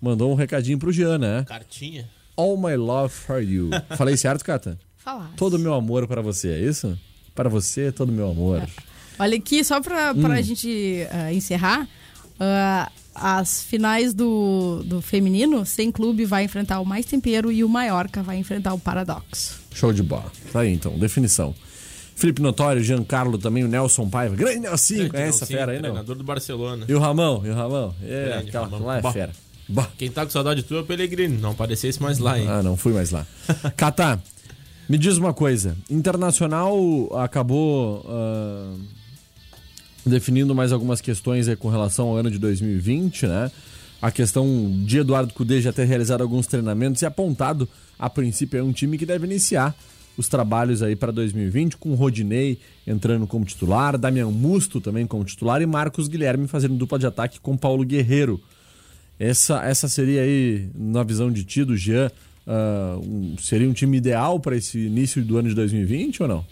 mandou 0.00 0.32
um 0.32 0.34
recadinho 0.34 0.78
pro 0.78 0.90
Jean, 0.92 1.18
né? 1.18 1.44
Cartinha. 1.46 2.08
All 2.36 2.56
my 2.56 2.76
love 2.76 3.12
for 3.12 3.42
you. 3.42 3.70
Falei 3.96 4.16
certo, 4.16 4.44
Cata? 4.44 4.78
Falar. 4.96 5.32
Todo 5.36 5.54
o 5.54 5.58
meu 5.58 5.74
amor 5.74 6.06
para 6.06 6.20
você, 6.22 6.48
é 6.50 6.60
isso? 6.60 6.98
Para 7.34 7.48
você, 7.48 7.92
todo 7.92 8.08
o 8.08 8.12
meu 8.12 8.30
amor. 8.30 8.66
Olha 9.18 9.36
aqui, 9.36 9.62
só 9.64 9.80
pra, 9.80 10.12
Hum. 10.12 10.22
pra 10.22 10.40
gente 10.40 11.06
ah, 11.10 11.32
encerrar, 11.32 11.88
ah, 12.40 12.90
as 13.20 13.62
finais 13.62 14.14
do, 14.14 14.82
do 14.84 15.00
feminino, 15.02 15.64
sem 15.66 15.90
clube 15.92 16.24
vai 16.24 16.44
enfrentar 16.44 16.80
o 16.80 16.84
Mais 16.84 17.06
Tempero 17.06 17.50
e 17.52 17.62
o 17.64 17.68
Maiorca 17.68 18.22
vai 18.22 18.36
enfrentar 18.38 18.74
o 18.74 18.78
Paradoxo. 18.78 19.60
Show 19.74 19.92
de 19.92 20.02
bola. 20.02 20.30
Tá 20.52 20.60
aí 20.60 20.72
então, 20.72 20.98
definição. 20.98 21.54
Felipe 22.14 22.42
Notório, 22.42 22.82
Giancarlo 22.82 23.38
também, 23.38 23.62
o 23.62 23.68
Nelson 23.68 24.08
Paiva. 24.10 24.34
Grande 24.34 24.58
Nelson, 24.60 25.08
conhece 25.08 25.36
essa 25.36 25.46
fera 25.46 25.70
aí, 25.72 25.76
não? 25.78 25.90
Treinador 25.90 26.16
do 26.16 26.24
Barcelona. 26.24 26.84
E 26.88 26.92
o 26.94 26.98
Ramão, 26.98 27.42
e 27.46 27.50
o 27.50 27.54
Ramão? 27.54 27.94
É, 28.02 28.24
Grande 28.24 28.48
aquela 28.48 28.64
Ramão. 28.64 28.86
lá 28.86 28.98
é 28.98 29.00
Bah. 29.00 29.12
fera. 29.12 29.32
Bah. 29.68 29.88
Quem 29.96 30.10
tá 30.10 30.24
com 30.24 30.30
saudade 30.30 30.62
tua 30.64 30.78
é 30.78 30.80
o 30.80 30.84
Pellegrini. 30.84 31.36
Não 31.38 31.50
aparecesse 31.52 32.02
mais 32.02 32.18
lá, 32.18 32.38
hein? 32.38 32.46
Ah, 32.48 32.62
não 32.62 32.76
fui 32.76 32.92
mais 32.92 33.10
lá. 33.10 33.24
Catá, 33.76 34.18
me 34.88 34.98
diz 34.98 35.16
uma 35.16 35.32
coisa. 35.32 35.76
Internacional 35.88 36.76
acabou 37.18 38.04
ah, 38.08 38.74
definindo 40.08 40.54
mais 40.54 40.72
algumas 40.72 41.00
questões 41.00 41.46
com 41.56 41.68
relação 41.68 42.08
ao 42.08 42.16
ano 42.16 42.30
de 42.30 42.38
2020, 42.38 43.26
né? 43.26 43.50
A 44.00 44.10
questão 44.10 44.46
de 44.84 44.98
Eduardo 44.98 45.34
Cudê 45.34 45.60
já 45.60 45.72
ter 45.72 45.84
realizado 45.84 46.20
alguns 46.22 46.46
treinamentos 46.46 47.02
e 47.02 47.06
apontado, 47.06 47.68
a 47.98 48.08
princípio, 48.08 48.58
é 48.58 48.62
um 48.62 48.72
time 48.72 48.96
que 48.96 49.04
deve 49.04 49.26
iniciar 49.26 49.74
os 50.16 50.28
trabalhos 50.28 50.82
aí 50.82 50.94
para 50.96 51.12
2020, 51.12 51.76
com 51.76 51.94
Rodinei 51.94 52.58
entrando 52.86 53.26
como 53.26 53.44
titular, 53.44 53.96
Damian 53.98 54.30
Musto 54.30 54.80
também 54.80 55.06
como 55.06 55.24
titular 55.24 55.60
e 55.62 55.66
Marcos 55.66 56.08
Guilherme 56.08 56.46
fazendo 56.48 56.74
dupla 56.76 56.98
de 56.98 57.06
ataque 57.06 57.38
com 57.40 57.56
Paulo 57.56 57.84
Guerreiro. 57.84 58.40
Essa, 59.18 59.64
essa 59.64 59.88
seria 59.88 60.22
aí, 60.22 60.68
na 60.74 61.02
visão 61.02 61.30
de 61.30 61.42
ti, 61.44 61.64
do 61.64 61.76
Jean, 61.76 62.10
ah, 62.46 62.98
um- 63.02 63.36
seria 63.40 63.68
um 63.68 63.72
time 63.72 63.96
ideal 63.96 64.38
para 64.38 64.56
esse 64.56 64.78
início 64.78 65.24
do 65.24 65.38
ano 65.38 65.48
de 65.48 65.54
2020 65.56 66.22
ou 66.22 66.28
não? 66.28 66.44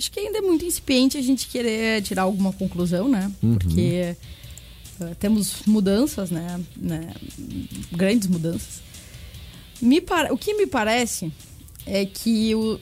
Acho 0.00 0.10
que 0.10 0.18
ainda 0.18 0.38
é 0.38 0.40
muito 0.40 0.64
incipiente 0.64 1.18
a 1.18 1.22
gente 1.22 1.46
querer 1.46 2.00
tirar 2.00 2.22
alguma 2.22 2.54
conclusão, 2.54 3.06
né? 3.06 3.30
Uhum. 3.42 3.58
Porque 3.58 4.16
ah, 4.98 5.14
temos 5.20 5.56
mudanças, 5.66 6.30
né? 6.30 6.58
né? 6.74 7.12
Grandes 7.92 8.26
mudanças. 8.26 8.80
Me 9.78 10.00
par- 10.00 10.32
O 10.32 10.38
que 10.38 10.54
me 10.54 10.66
parece 10.66 11.30
é 11.84 12.06
que 12.06 12.54
o, 12.54 12.80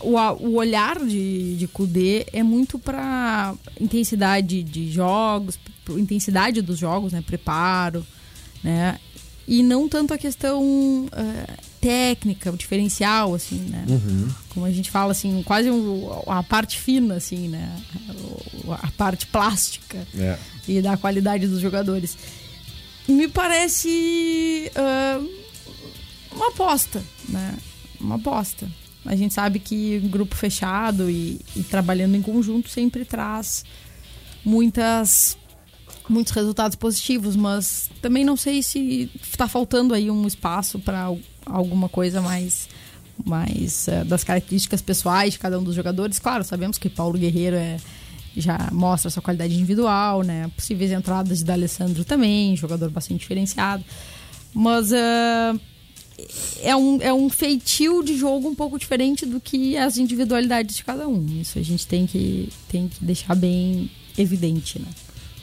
o, 0.00 0.16
o 0.16 0.54
olhar 0.54 0.98
de, 1.04 1.54
de 1.56 1.66
Kudê 1.68 2.24
é 2.32 2.42
muito 2.42 2.78
para 2.78 3.54
intensidade 3.78 4.62
de 4.62 4.90
jogos, 4.90 5.58
intensidade 5.90 6.62
dos 6.62 6.78
jogos, 6.78 7.12
né? 7.12 7.22
Preparo, 7.26 8.06
né? 8.64 8.98
E 9.46 9.62
não 9.62 9.86
tanto 9.86 10.14
a 10.14 10.18
questão 10.18 11.06
ah, 11.12 11.58
técnica, 11.82 12.52
o 12.52 12.56
diferencial, 12.56 13.34
assim, 13.34 13.56
né? 13.68 13.84
Como 14.50 14.64
a 14.64 14.70
gente 14.70 14.88
fala, 14.88 15.10
assim, 15.10 15.42
quase 15.42 15.68
um- 15.68 16.08
a 16.28 16.40
parte 16.42 16.78
fina, 16.78 17.16
assim, 17.16 17.48
né? 17.48 17.76
A 18.80 18.88
parte 18.92 19.26
plástica 19.26 20.06
É. 20.16 20.38
e 20.68 20.80
da 20.80 20.96
qualidade 20.96 21.46
dos 21.48 21.60
jogadores. 21.60 22.16
Me 23.08 23.26
parece 23.26 24.70
ah, 24.76 25.20
uma 26.32 26.48
aposta, 26.48 27.02
né? 27.28 27.56
Uma 28.00 28.14
aposta. 28.14 28.70
A 29.04 29.16
gente 29.16 29.34
sabe 29.34 29.58
que 29.58 30.00
um 30.04 30.08
grupo 30.08 30.36
fechado 30.36 31.10
e, 31.10 31.40
e 31.56 31.64
trabalhando 31.64 32.14
em 32.14 32.22
conjunto 32.22 32.70
sempre 32.70 33.04
traz 33.04 33.64
muitas 34.44 35.36
muitos 36.08 36.32
resultados 36.32 36.76
positivos, 36.76 37.34
mas 37.36 37.88
também 38.00 38.24
não 38.24 38.36
sei 38.36 38.62
se 38.62 39.10
está 39.22 39.48
faltando 39.48 39.94
aí 39.94 40.10
um 40.10 40.26
espaço 40.26 40.78
para 40.78 41.12
alguma 41.46 41.88
coisa 41.88 42.20
mais 42.20 42.68
mais 43.24 43.86
eh, 43.88 44.04
das 44.04 44.24
características 44.24 44.80
pessoais 44.80 45.34
de 45.34 45.38
cada 45.38 45.58
um 45.58 45.62
dos 45.62 45.74
jogadores. 45.74 46.18
Claro, 46.18 46.42
sabemos 46.44 46.78
que 46.78 46.88
Paulo 46.88 47.18
Guerreiro 47.18 47.56
é 47.56 47.76
já 48.34 48.70
mostra 48.72 49.10
sua 49.10 49.22
qualidade 49.22 49.54
individual, 49.54 50.22
né? 50.22 50.50
Possíveis 50.56 50.90
entradas 50.90 51.38
de 51.38 51.44
D'Alessandro 51.44 52.04
também, 52.04 52.56
jogador 52.56 52.90
bastante 52.90 53.20
diferenciado. 53.20 53.84
Mas 54.54 54.90
eh, 54.90 55.54
é, 56.62 56.76
um, 56.76 56.98
é 57.00 57.12
um 57.12 57.28
feitio 57.28 58.02
de 58.02 58.16
jogo 58.16 58.48
um 58.48 58.54
pouco 58.54 58.78
diferente 58.78 59.26
do 59.26 59.40
que 59.40 59.76
as 59.76 59.98
individualidades 59.98 60.76
de 60.76 60.84
cada 60.84 61.06
um. 61.06 61.24
Isso 61.40 61.58
a 61.58 61.62
gente 61.62 61.86
tem 61.86 62.06
que, 62.06 62.48
tem 62.68 62.88
que 62.88 63.04
deixar 63.04 63.34
bem 63.34 63.90
evidente, 64.16 64.78
né? 64.78 64.88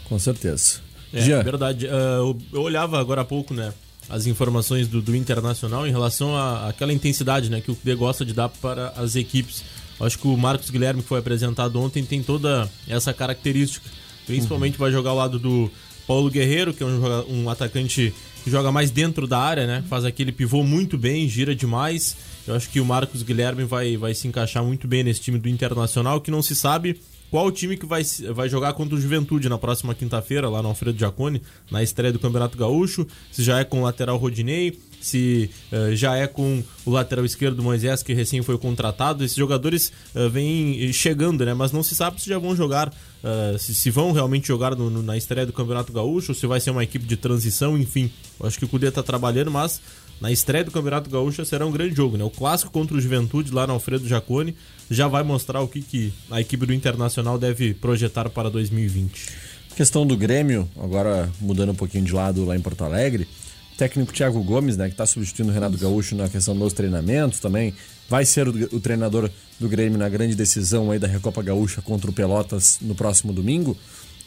Com 0.07 0.17
certeza. 0.17 0.79
É, 1.13 1.21
Jean, 1.21 1.43
verdade. 1.43 1.85
Eu, 1.85 2.37
eu 2.51 2.61
olhava 2.61 2.99
agora 2.99 3.21
há 3.21 3.25
pouco, 3.25 3.53
né? 3.53 3.73
As 4.09 4.25
informações 4.25 4.87
do, 4.87 5.01
do 5.01 5.15
Internacional 5.15 5.85
em 5.85 5.91
relação 5.91 6.35
àquela 6.67 6.91
intensidade, 6.91 7.49
né? 7.49 7.61
Que 7.61 7.71
o 7.71 7.75
Cudê 7.75 7.93
gosta 7.95 8.25
de 8.25 8.33
dar 8.33 8.49
para 8.49 8.89
as 8.95 9.15
equipes. 9.15 9.63
Eu 9.99 10.05
acho 10.05 10.17
que 10.17 10.27
o 10.27 10.35
Marcos 10.35 10.69
Guilherme, 10.69 11.01
que 11.01 11.07
foi 11.07 11.19
apresentado 11.19 11.79
ontem, 11.79 12.03
tem 12.03 12.23
toda 12.23 12.69
essa 12.87 13.13
característica. 13.13 13.87
Principalmente 14.25 14.77
vai 14.77 14.91
jogar 14.91 15.11
ao 15.11 15.17
lado 15.17 15.37
do 15.37 15.69
Paulo 16.07 16.29
Guerreiro, 16.29 16.73
que 16.73 16.81
é 16.81 16.85
um, 16.85 17.43
um 17.43 17.49
atacante 17.49 18.13
que 18.43 18.49
joga 18.49 18.71
mais 18.71 18.89
dentro 18.89 19.27
da 19.27 19.37
área, 19.37 19.67
né? 19.67 19.83
Faz 19.87 20.05
aquele 20.05 20.31
pivô 20.31 20.63
muito 20.63 20.97
bem, 20.97 21.27
gira 21.27 21.53
demais. 21.53 22.15
Eu 22.47 22.55
acho 22.55 22.69
que 22.69 22.79
o 22.79 22.85
Marcos 22.85 23.21
Guilherme 23.21 23.63
vai, 23.63 23.95
vai 23.97 24.13
se 24.13 24.27
encaixar 24.27 24.63
muito 24.63 24.87
bem 24.87 25.03
nesse 25.03 25.21
time 25.21 25.37
do 25.37 25.49
Internacional, 25.49 26.21
que 26.21 26.31
não 26.31 26.41
se 26.41 26.55
sabe 26.55 26.99
qual 27.29 27.51
time 27.51 27.77
que 27.77 27.85
vai, 27.85 28.01
vai 28.33 28.49
jogar 28.49 28.73
contra 28.73 28.95
o 28.95 28.99
Juventude 29.01 29.47
na 29.49 29.57
próxima 29.57 29.93
quinta-feira, 29.93 30.49
lá 30.49 30.61
no 30.61 30.69
Alfredo 30.69 30.97
Giacone, 30.97 31.41
na 31.71 31.83
estreia 31.83 32.11
do 32.11 32.19
Campeonato 32.19 32.57
Gaúcho. 32.57 33.05
Se 33.31 33.43
já 33.43 33.59
é 33.59 33.63
com 33.63 33.81
o 33.81 33.83
lateral 33.83 34.17
Rodinei, 34.17 34.79
se 34.99 35.49
eh, 35.71 35.95
já 35.95 36.15
é 36.17 36.27
com 36.27 36.61
o 36.85 36.91
lateral 36.91 37.23
esquerdo 37.23 37.63
Moisés, 37.63 38.03
que 38.03 38.13
recém 38.13 38.41
foi 38.41 38.57
contratado. 38.57 39.23
Esses 39.23 39.37
jogadores 39.37 39.91
eh, 40.15 40.27
vêm 40.27 40.91
chegando, 40.91 41.45
né? 41.45 41.53
Mas 41.53 41.71
não 41.71 41.83
se 41.83 41.95
sabe 41.95 42.21
se 42.21 42.27
já 42.29 42.37
vão 42.37 42.55
jogar, 42.55 42.91
eh, 43.23 43.55
se, 43.57 43.73
se 43.73 43.89
vão 43.89 44.11
realmente 44.11 44.47
jogar 44.47 44.75
no- 44.75 44.89
no- 44.89 45.03
na 45.03 45.15
estreia 45.15 45.45
do 45.45 45.53
Campeonato 45.53 45.93
Gaúcho, 45.93 46.31
ou 46.31 46.35
se 46.35 46.45
vai 46.47 46.59
ser 46.59 46.71
uma 46.71 46.83
equipe 46.83 47.05
de 47.05 47.15
transição, 47.15 47.77
enfim. 47.77 48.11
Eu 48.39 48.47
acho 48.47 48.57
que 48.59 48.65
o 48.65 48.67
Cudê 48.67 48.91
tá 48.91 49.01
trabalhando, 49.03 49.49
mas 49.51 49.79
na 50.21 50.31
estreia 50.31 50.63
do 50.63 50.71
Campeonato 50.71 51.09
Gaúcho 51.09 51.45
será 51.45 51.65
um 51.65 51.71
grande 51.71 51.95
jogo, 51.95 52.17
né? 52.17 52.23
O 52.23 52.29
clássico 52.29 52.71
contra 52.71 52.95
o 52.95 53.01
Juventude 53.01 53.51
lá 53.51 53.65
no 53.65 53.73
Alfredo 53.73 54.07
Jacone 54.07 54.55
já 54.89 55.07
vai 55.07 55.23
mostrar 55.23 55.61
o 55.61 55.67
que, 55.67 55.81
que 55.81 56.13
a 56.29 56.41
equipe 56.41 56.65
do 56.65 56.73
Internacional 56.73 57.37
deve 57.37 57.73
projetar 57.73 58.29
para 58.29 58.49
2020. 58.49 59.29
Questão 59.75 60.05
do 60.05 60.17
Grêmio, 60.17 60.67
agora 60.77 61.31
mudando 61.39 61.71
um 61.71 61.75
pouquinho 61.75 62.03
de 62.03 62.11
lado 62.11 62.43
lá 62.43 62.55
em 62.55 62.59
Porto 62.59 62.83
Alegre. 62.83 63.27
O 63.73 63.77
técnico 63.77 64.11
Thiago 64.11 64.43
Gomes, 64.43 64.75
né, 64.75 64.87
que 64.87 64.93
está 64.93 65.05
substituindo 65.05 65.51
o 65.51 65.53
Renato 65.53 65.77
Gaúcho 65.77 66.15
na 66.15 66.27
questão 66.27 66.57
dos 66.57 66.73
treinamentos 66.73 67.39
também, 67.39 67.73
vai 68.09 68.25
ser 68.25 68.49
o, 68.49 68.51
o, 68.75 68.79
treinador 68.81 69.29
do 69.57 69.69
Grêmio 69.69 69.97
na 69.97 70.09
grande 70.09 70.35
decisão 70.35 70.91
aí 70.91 70.99
da 70.99 71.07
Recopa 71.07 71.41
Gaúcha 71.41 71.81
contra 71.81 72.09
o 72.09 72.13
Pelotas 72.13 72.77
no 72.81 72.93
próximo 72.93 73.31
domingo. 73.31 73.77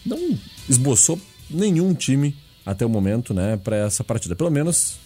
Não 0.06 0.38
esboçou 0.66 1.20
nenhum 1.50 1.92
time 1.92 2.34
até 2.64 2.86
o 2.86 2.88
momento, 2.88 3.34
né, 3.34 3.58
para 3.62 3.76
essa 3.76 4.02
partida. 4.02 4.34
Pelo 4.34 4.50
menos 4.50 4.96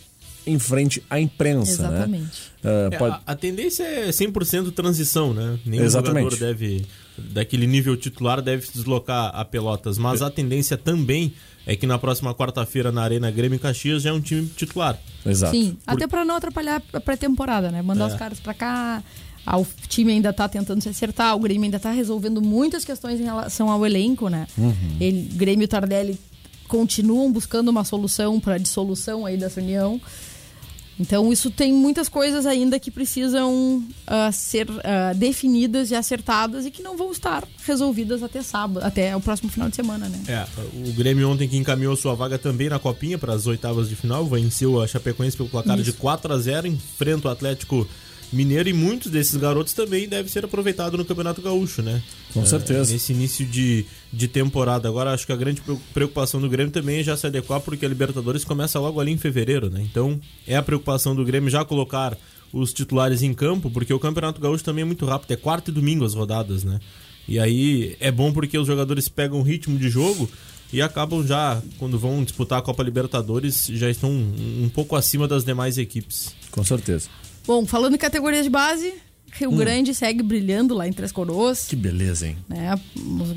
em 0.46 0.58
frente 0.58 1.02
à 1.10 1.18
imprensa, 1.20 1.82
Exatamente. 1.82 2.42
né? 2.62 2.70
Uh, 2.70 2.94
é, 2.94 3.10
a, 3.10 3.20
a, 3.26 3.34
tendência 3.34 3.82
é 3.82 4.08
100% 4.10 4.72
transição, 4.72 5.34
né? 5.34 5.58
Nenhum 5.66 5.84
Exatamente. 5.84 6.36
jogador 6.36 6.46
deve, 6.46 6.86
daquele 7.18 7.66
nível 7.66 7.96
titular, 7.96 8.40
deve 8.40 8.66
se 8.66 8.72
deslocar 8.72 9.30
a 9.34 9.44
Pelotas. 9.44 9.98
Mas 9.98 10.22
a 10.22 10.30
tendência 10.30 10.76
também 10.76 11.34
é 11.66 11.74
que 11.74 11.86
na 11.86 11.98
próxima 11.98 12.32
quarta-feira 12.34 12.92
na 12.92 13.02
Arena 13.02 13.30
Grêmio 13.30 13.58
Caxias 13.58 14.02
já 14.02 14.10
é 14.10 14.12
um 14.12 14.20
time 14.20 14.46
titular. 14.56 14.98
Exato. 15.24 15.52
Sim, 15.56 15.76
Por... 15.84 15.94
até 15.94 16.06
para 16.06 16.24
não 16.24 16.36
atrapalhar 16.36 16.80
a 16.92 17.00
pré-temporada, 17.00 17.70
né? 17.70 17.82
Mandar 17.82 18.04
É. 18.04 18.12
os 18.12 18.14
caras 18.14 18.38
para 18.38 18.54
cá. 18.54 19.02
Ah, 19.44 19.58
o 19.58 19.66
time 19.88 20.12
ainda 20.12 20.32
tá 20.32 20.48
tentando 20.48 20.80
se 20.82 20.88
acertar, 20.88 21.36
o 21.36 21.38
Grêmio 21.38 21.64
ainda 21.64 21.78
tá 21.78 21.92
resolvendo 21.92 22.42
muitas 22.42 22.84
questões 22.84 23.20
em 23.20 23.24
relação 23.24 23.70
ao 23.70 23.86
elenco, 23.86 24.28
né? 24.28 24.46
Ele, 25.00 25.22
Grêmio 25.34 25.64
e 25.64 25.68
Tardelli 25.68 26.18
continuam 26.66 27.30
buscando 27.30 27.68
uma 27.68 27.84
solução 27.84 28.40
para 28.40 28.54
a 28.54 28.58
dissolução 28.58 29.24
aí 29.24 29.36
dessa 29.36 29.60
união. 29.60 30.00
Então, 30.98 31.32
isso 31.32 31.50
tem 31.50 31.72
muitas 31.72 32.08
coisas 32.08 32.46
ainda 32.46 32.78
que 32.78 32.90
precisam 32.90 33.84
ah, 34.06 34.32
ser 34.32 34.66
ah, 34.82 35.12
definidas 35.14 35.90
e 35.90 35.94
acertadas 35.94 36.64
e 36.64 36.70
que 36.70 36.82
não 36.82 36.96
vão 36.96 37.12
estar 37.12 37.46
resolvidas 37.64 38.22
até 38.22 38.42
sábado, 38.42 38.84
até 38.84 39.14
o 39.14 39.20
próximo 39.20 39.50
final 39.50 39.68
de 39.68 39.76
semana, 39.76 40.08
né? 40.08 40.18
É, 40.28 40.46
o 40.88 40.92
Grêmio 40.92 41.28
ontem 41.28 41.48
que 41.48 41.56
encaminhou 41.56 41.94
sua 41.96 42.14
vaga 42.14 42.38
também 42.38 42.68
na 42.68 42.78
Copinha 42.78 43.18
para 43.18 43.34
as 43.34 43.46
oitavas 43.46 43.88
de 43.88 43.96
final, 43.96 44.26
venceu 44.26 44.80
a 44.80 44.86
Chapecoense 44.86 45.36
pelo 45.36 45.48
placar 45.48 45.76
de 45.76 45.92
4 45.92 46.32
a 46.32 46.38
0 46.38 46.66
enfrenta 46.66 47.28
o 47.28 47.30
Atlético 47.30 47.86
Mineiro 48.32 48.68
e 48.68 48.72
muitos 48.72 49.10
desses 49.10 49.36
garotos 49.36 49.72
também 49.72 50.08
devem 50.08 50.30
ser 50.30 50.44
aproveitados 50.44 50.98
no 50.98 51.04
Campeonato 51.04 51.40
Gaúcho, 51.40 51.80
né? 51.82 52.02
Com 52.34 52.42
É, 52.42 52.46
certeza. 52.46 52.92
nesse 52.92 53.12
início 53.12 53.46
de, 53.46 53.86
de 54.12 54.28
temporada. 54.28 54.88
Agora, 54.88 55.12
acho 55.12 55.24
que 55.26 55.32
a 55.32 55.36
grande 55.36 55.62
preocupação 55.94 56.40
do 56.40 56.48
Grêmio 56.48 56.72
também 56.72 56.98
é 56.98 57.02
já 57.04 57.16
se 57.16 57.26
adequar, 57.26 57.60
porque 57.60 57.86
a 57.86 57.88
Libertadores 57.88 58.44
começa 58.44 58.78
logo 58.80 59.00
ali 59.00 59.12
em 59.12 59.16
fevereiro, 59.18 59.70
né? 59.70 59.80
Então, 59.82 60.20
é 60.46 60.56
a 60.56 60.62
preocupação 60.62 61.14
do 61.14 61.24
Grêmio 61.24 61.48
já 61.50 61.64
colocar 61.64 62.16
os 62.52 62.72
titulares 62.72 63.22
em 63.22 63.32
campo, 63.34 63.70
porque 63.70 63.92
o 63.92 63.98
Campeonato 63.98 64.40
Gaúcho 64.40 64.64
também 64.64 64.82
é 64.82 64.84
muito 64.84 65.04
rápido, 65.06 65.30
é 65.32 65.36
quarta 65.36 65.70
e 65.70 65.74
domingo 65.74 66.04
as 66.04 66.14
rodadas, 66.14 66.64
né? 66.64 66.80
E 67.28 67.38
aí 67.38 67.96
é 68.00 68.10
bom 68.12 68.32
porque 68.32 68.56
os 68.58 68.66
jogadores 68.66 69.08
pegam 69.08 69.40
o 69.40 69.42
ritmo 69.42 69.78
de 69.78 69.88
jogo 69.88 70.28
e 70.72 70.80
acabam 70.82 71.26
já, 71.26 71.60
quando 71.78 71.98
vão 71.98 72.22
disputar 72.22 72.58
a 72.58 72.62
Copa 72.62 72.82
Libertadores, 72.82 73.66
já 73.72 73.88
estão 73.90 74.10
um 74.10 74.68
pouco 74.72 74.94
acima 74.96 75.26
das 75.26 75.44
demais 75.44 75.76
equipes. 75.78 76.34
Com 76.50 76.64
certeza. 76.64 77.08
Bom, 77.46 77.64
falando 77.66 77.94
em 77.94 77.98
categorias 77.98 78.44
de 78.44 78.50
base, 78.50 78.92
Rio 79.32 79.50
Grande 79.52 79.94
segue 79.94 80.22
brilhando 80.22 80.74
lá 80.74 80.88
em 80.88 80.92
Três 80.92 81.12
Coroas. 81.12 81.66
Que 81.68 81.76
beleza, 81.76 82.26
hein? 82.26 82.36
né? 82.48 82.70
A 82.70 82.78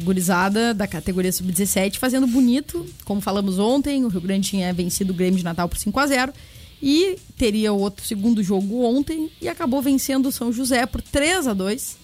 gurizada 0.04 0.74
da 0.74 0.88
categoria 0.88 1.32
sub-17 1.32 1.98
fazendo 1.98 2.26
bonito. 2.26 2.86
Como 3.06 3.22
falamos 3.22 3.60
ontem, 3.60 4.04
o 4.06 4.08
Rio 4.08 4.22
Grande 4.22 4.50
tinha 4.50 4.74
vencido 4.74 5.14
o 5.14 5.16
Grêmio 5.16 5.38
de 5.38 5.44
Natal 5.44 5.68
por 5.68 5.78
5 5.78 6.00
a 6.00 6.08
0 6.08 6.34
e 6.82 7.18
teria 7.38 7.74
outro 7.74 8.06
segundo 8.06 8.42
jogo 8.42 8.84
ontem 8.84 9.30
e 9.42 9.50
acabou 9.50 9.82
vencendo 9.82 10.28
o 10.30 10.32
São 10.32 10.52
José 10.54 10.86
por 10.86 11.02
3 11.02 11.48
a 11.48 11.54
2 11.54 11.98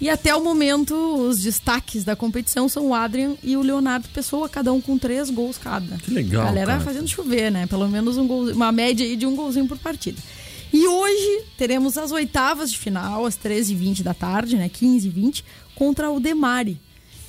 E 0.00 0.10
até 0.10 0.34
o 0.34 0.42
momento, 0.42 0.94
os 0.96 1.40
destaques 1.40 2.02
da 2.02 2.16
competição 2.16 2.68
são 2.68 2.88
o 2.88 2.94
Adrian 2.94 3.36
e 3.40 3.56
o 3.56 3.62
Leonardo 3.62 4.08
Pessoa, 4.08 4.48
cada 4.48 4.72
um 4.72 4.80
com 4.80 4.98
três 4.98 5.30
gols 5.30 5.56
cada. 5.56 5.96
Que 5.98 6.12
legal, 6.12 6.44
Galera 6.46 6.72
cara. 6.72 6.80
fazendo 6.80 7.06
chover, 7.06 7.52
né? 7.52 7.68
Pelo 7.68 7.88
menos 7.88 8.16
um 8.18 8.26
gol, 8.26 8.50
uma 8.50 8.72
média 8.72 9.06
aí 9.06 9.14
de 9.14 9.26
um 9.26 9.36
golzinho 9.36 9.68
por 9.68 9.78
partida. 9.78 10.20
E 10.72 10.86
hoje 10.86 11.44
teremos 11.58 11.98
as 11.98 12.10
oitavas 12.12 12.72
de 12.72 12.78
final, 12.78 13.26
às 13.26 13.36
13h20 13.36 14.02
da 14.02 14.14
tarde, 14.14 14.56
né? 14.56 14.68
15h20, 14.68 15.44
contra 15.74 16.10
o 16.10 16.18
Demari. 16.18 16.80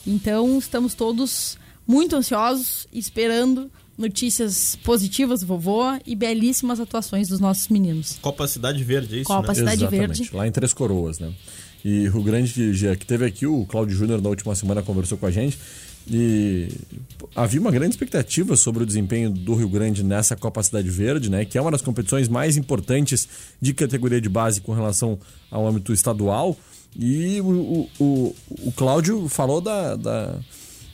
Então 0.07 0.57
estamos 0.57 0.93
todos 0.93 1.57
muito 1.85 2.15
ansiosos, 2.15 2.87
esperando 2.93 3.69
notícias 3.97 4.77
positivas 4.83 5.41
do 5.41 5.47
vovô 5.47 5.81
e 6.05 6.15
belíssimas 6.15 6.79
atuações 6.79 7.27
dos 7.27 7.39
nossos 7.39 7.67
meninos. 7.67 8.17
Copa 8.21 8.47
Cidade 8.47 8.83
Verde, 8.83 9.17
é 9.17 9.19
isso, 9.19 9.27
Copa 9.27 9.49
né? 9.49 9.55
Cidade 9.55 9.83
Exatamente, 9.83 10.19
Verde. 10.19 10.35
Lá 10.35 10.47
em 10.47 10.51
Três 10.51 10.73
Coroas, 10.73 11.19
né? 11.19 11.31
E 11.85 12.07
Rio 12.07 12.23
Grande, 12.23 12.53
que, 12.53 12.95
que 12.95 13.05
teve 13.05 13.25
aqui, 13.25 13.45
o 13.45 13.65
Cláudio 13.65 13.95
Júnior 13.95 14.21
na 14.21 14.29
última 14.29 14.55
semana 14.55 14.81
conversou 14.81 15.17
com 15.17 15.25
a 15.25 15.31
gente. 15.31 15.59
E 16.05 16.69
havia 17.35 17.61
uma 17.61 17.71
grande 17.71 17.91
expectativa 17.91 18.55
sobre 18.57 18.83
o 18.83 18.85
desempenho 18.85 19.29
do 19.29 19.55
Rio 19.55 19.69
Grande 19.69 20.03
nessa 20.03 20.35
Copa 20.35 20.61
Cidade 20.61 20.89
Verde, 20.89 21.29
né? 21.29 21.45
Que 21.45 21.57
é 21.57 21.61
uma 21.61 21.71
das 21.71 21.81
competições 21.81 22.27
mais 22.27 22.57
importantes 22.57 23.27
de 23.61 23.73
categoria 23.73 24.19
de 24.19 24.27
base 24.27 24.59
com 24.59 24.73
relação 24.73 25.17
ao 25.49 25.65
âmbito 25.65 25.93
estadual. 25.93 26.57
E 26.97 27.39
o, 27.41 27.47
o, 27.47 27.89
o, 27.99 28.35
o 28.67 28.71
Cláudio 28.73 29.27
falou 29.29 29.61
da, 29.61 29.95
da, 29.95 30.39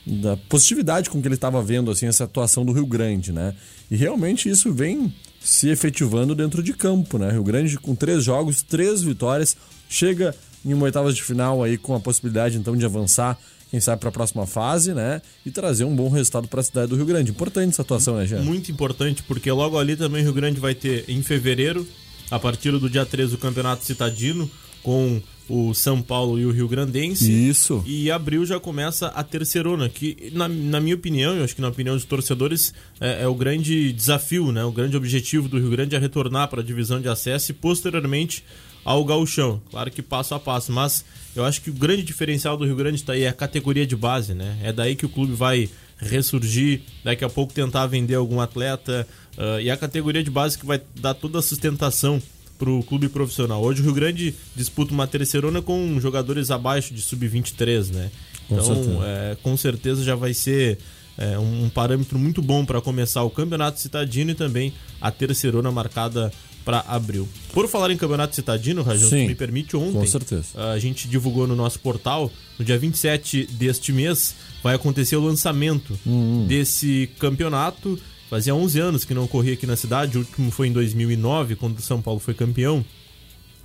da 0.06 0.36
positividade 0.48 1.10
com 1.10 1.20
que 1.20 1.26
ele 1.26 1.34
estava 1.34 1.60
vendo 1.62 1.90
assim, 1.90 2.06
essa 2.06 2.24
atuação 2.24 2.64
do 2.64 2.72
Rio 2.72 2.86
Grande, 2.86 3.32
né? 3.32 3.54
E 3.90 3.96
realmente 3.96 4.48
isso 4.48 4.72
vem 4.72 5.12
se 5.40 5.68
efetivando 5.68 6.34
dentro 6.34 6.62
de 6.62 6.72
campo, 6.72 7.18
né? 7.18 7.32
Rio 7.32 7.42
Grande 7.42 7.76
com 7.78 7.94
três 7.94 8.22
jogos, 8.22 8.62
três 8.62 9.02
vitórias, 9.02 9.56
chega 9.88 10.34
em 10.64 10.72
uma 10.72 10.84
oitavas 10.84 11.16
de 11.16 11.22
final 11.22 11.62
aí 11.62 11.76
com 11.76 11.94
a 11.94 12.00
possibilidade 12.00 12.56
então 12.56 12.76
de 12.76 12.84
avançar, 12.84 13.38
quem 13.70 13.80
sabe 13.80 14.00
para 14.00 14.08
a 14.08 14.12
próxima 14.12 14.46
fase, 14.46 14.92
né? 14.92 15.22
E 15.46 15.50
trazer 15.50 15.84
um 15.84 15.94
bom 15.94 16.08
resultado 16.08 16.48
para 16.48 16.60
a 16.60 16.64
cidade 16.64 16.88
do 16.88 16.96
Rio 16.96 17.06
Grande. 17.06 17.30
Importante 17.30 17.70
essa 17.70 17.82
atuação, 17.82 18.16
né, 18.16 18.26
Jean? 18.26 18.42
Muito 18.42 18.70
importante, 18.70 19.22
porque 19.22 19.50
logo 19.50 19.78
ali 19.78 19.96
também 19.96 20.22
o 20.22 20.24
Rio 20.24 20.34
Grande 20.34 20.58
vai 20.58 20.74
ter 20.74 21.04
em 21.08 21.22
fevereiro, 21.22 21.86
a 22.30 22.38
partir 22.38 22.72
do 22.72 22.90
dia 22.90 23.06
13, 23.06 23.36
o 23.36 23.38
Campeonato 23.38 23.84
Citadino, 23.84 24.50
com 24.82 25.22
o 25.48 25.74
São 25.74 26.00
Paulo 26.00 26.38
e 26.38 26.46
o 26.46 26.50
Rio 26.50 26.68
Grandense. 26.68 27.30
Isso. 27.30 27.82
E 27.86 28.10
abril 28.10 28.44
já 28.44 28.58
começa 28.58 29.08
a 29.08 29.22
terceirona, 29.22 29.88
que 29.88 30.30
na, 30.32 30.48
na 30.48 30.80
minha 30.80 30.94
opinião, 30.94 31.34
eu 31.34 31.44
acho 31.44 31.54
que 31.54 31.60
na 31.60 31.68
opinião 31.68 31.94
dos 31.94 32.04
torcedores, 32.04 32.72
é, 33.00 33.22
é 33.22 33.26
o 33.28 33.34
grande 33.34 33.92
desafio, 33.92 34.52
né? 34.52 34.64
O 34.64 34.72
grande 34.72 34.96
objetivo 34.96 35.48
do 35.48 35.58
Rio 35.58 35.70
Grande 35.70 35.94
é 35.94 35.98
retornar 35.98 36.48
para 36.48 36.60
a 36.60 36.64
divisão 36.64 37.00
de 37.00 37.08
acesso 37.08 37.50
e 37.50 37.54
posteriormente 37.54 38.44
ao 38.84 39.04
gauchão. 39.04 39.60
Claro 39.70 39.90
que 39.90 40.02
passo 40.02 40.34
a 40.34 40.40
passo, 40.40 40.72
mas 40.72 41.04
eu 41.34 41.44
acho 41.44 41.60
que 41.62 41.70
o 41.70 41.72
grande 41.72 42.02
diferencial 42.02 42.56
do 42.56 42.64
Rio 42.64 42.76
Grande 42.76 42.96
está 42.96 43.12
aí 43.12 43.22
é 43.22 43.28
a 43.28 43.32
categoria 43.32 43.86
de 43.86 43.96
base, 43.96 44.34
né? 44.34 44.58
É 44.62 44.72
daí 44.72 44.96
que 44.96 45.06
o 45.06 45.08
clube 45.08 45.32
vai 45.32 45.68
ressurgir, 45.98 46.80
daqui 47.04 47.24
a 47.24 47.28
pouco 47.28 47.52
tentar 47.52 47.86
vender 47.86 48.14
algum 48.14 48.40
atleta 48.40 49.06
ah, 49.38 49.60
e 49.60 49.70
a 49.70 49.76
categoria 49.76 50.22
de 50.24 50.30
base 50.30 50.58
que 50.58 50.66
vai 50.66 50.80
dar 50.98 51.14
toda 51.14 51.38
a 51.38 51.42
sustentação 51.42 52.20
para 52.58 52.70
o 52.70 52.82
clube 52.82 53.08
profissional. 53.08 53.62
Hoje 53.62 53.80
o 53.80 53.84
Rio 53.84 53.94
Grande 53.94 54.34
disputa 54.54 54.92
uma 54.92 55.06
terceirona 55.06 55.62
com 55.62 55.98
jogadores 56.00 56.50
abaixo 56.50 56.92
de 56.92 57.00
sub-23, 57.00 57.90
né? 57.92 58.10
Com 58.48 58.54
Então, 58.56 58.74
certeza. 58.74 58.98
é, 59.04 59.36
com 59.42 59.56
certeza 59.56 60.04
já 60.04 60.14
vai 60.14 60.34
ser 60.34 60.78
é, 61.16 61.38
um 61.38 61.68
parâmetro 61.70 62.18
muito 62.18 62.42
bom 62.42 62.64
para 62.64 62.80
começar 62.80 63.22
o 63.22 63.30
Campeonato 63.30 63.78
Citadino 63.80 64.32
e 64.32 64.34
também 64.34 64.72
a 65.00 65.10
terceirona 65.10 65.70
marcada 65.70 66.32
para 66.64 66.80
abril. 66.80 67.28
Por 67.52 67.68
falar 67.68 67.90
em 67.90 67.96
Campeonato 67.96 68.34
Citadino, 68.34 68.82
Rajão, 68.82 69.08
se 69.08 69.26
me 69.26 69.34
permite, 69.34 69.76
ontem 69.76 69.92
com 69.98 70.06
certeza. 70.06 70.48
a 70.72 70.78
gente 70.78 71.08
divulgou 71.08 71.46
no 71.46 71.56
nosso 71.56 71.80
portal, 71.80 72.30
no 72.58 72.64
dia 72.64 72.78
27 72.78 73.46
deste 73.52 73.92
mês, 73.92 74.34
vai 74.62 74.74
acontecer 74.74 75.16
o 75.16 75.20
lançamento 75.24 75.98
Hum, 76.06 76.46
desse 76.46 77.08
campeonato. 77.18 77.98
Fazia 78.28 78.54
11 78.54 78.78
anos 78.78 79.04
que 79.04 79.12
não 79.14 79.24
ocorria 79.24 79.54
aqui 79.54 79.66
na 79.66 79.74
cidade, 79.76 80.16
o 80.16 80.20
último 80.20 80.50
foi 80.52 80.68
em 80.68 80.72
2009, 80.72 81.56
quando 81.56 81.78
o 81.78 81.82
São 81.82 82.00
Paulo 82.00 82.20
foi 82.20 82.32
campeão. 82.34 82.84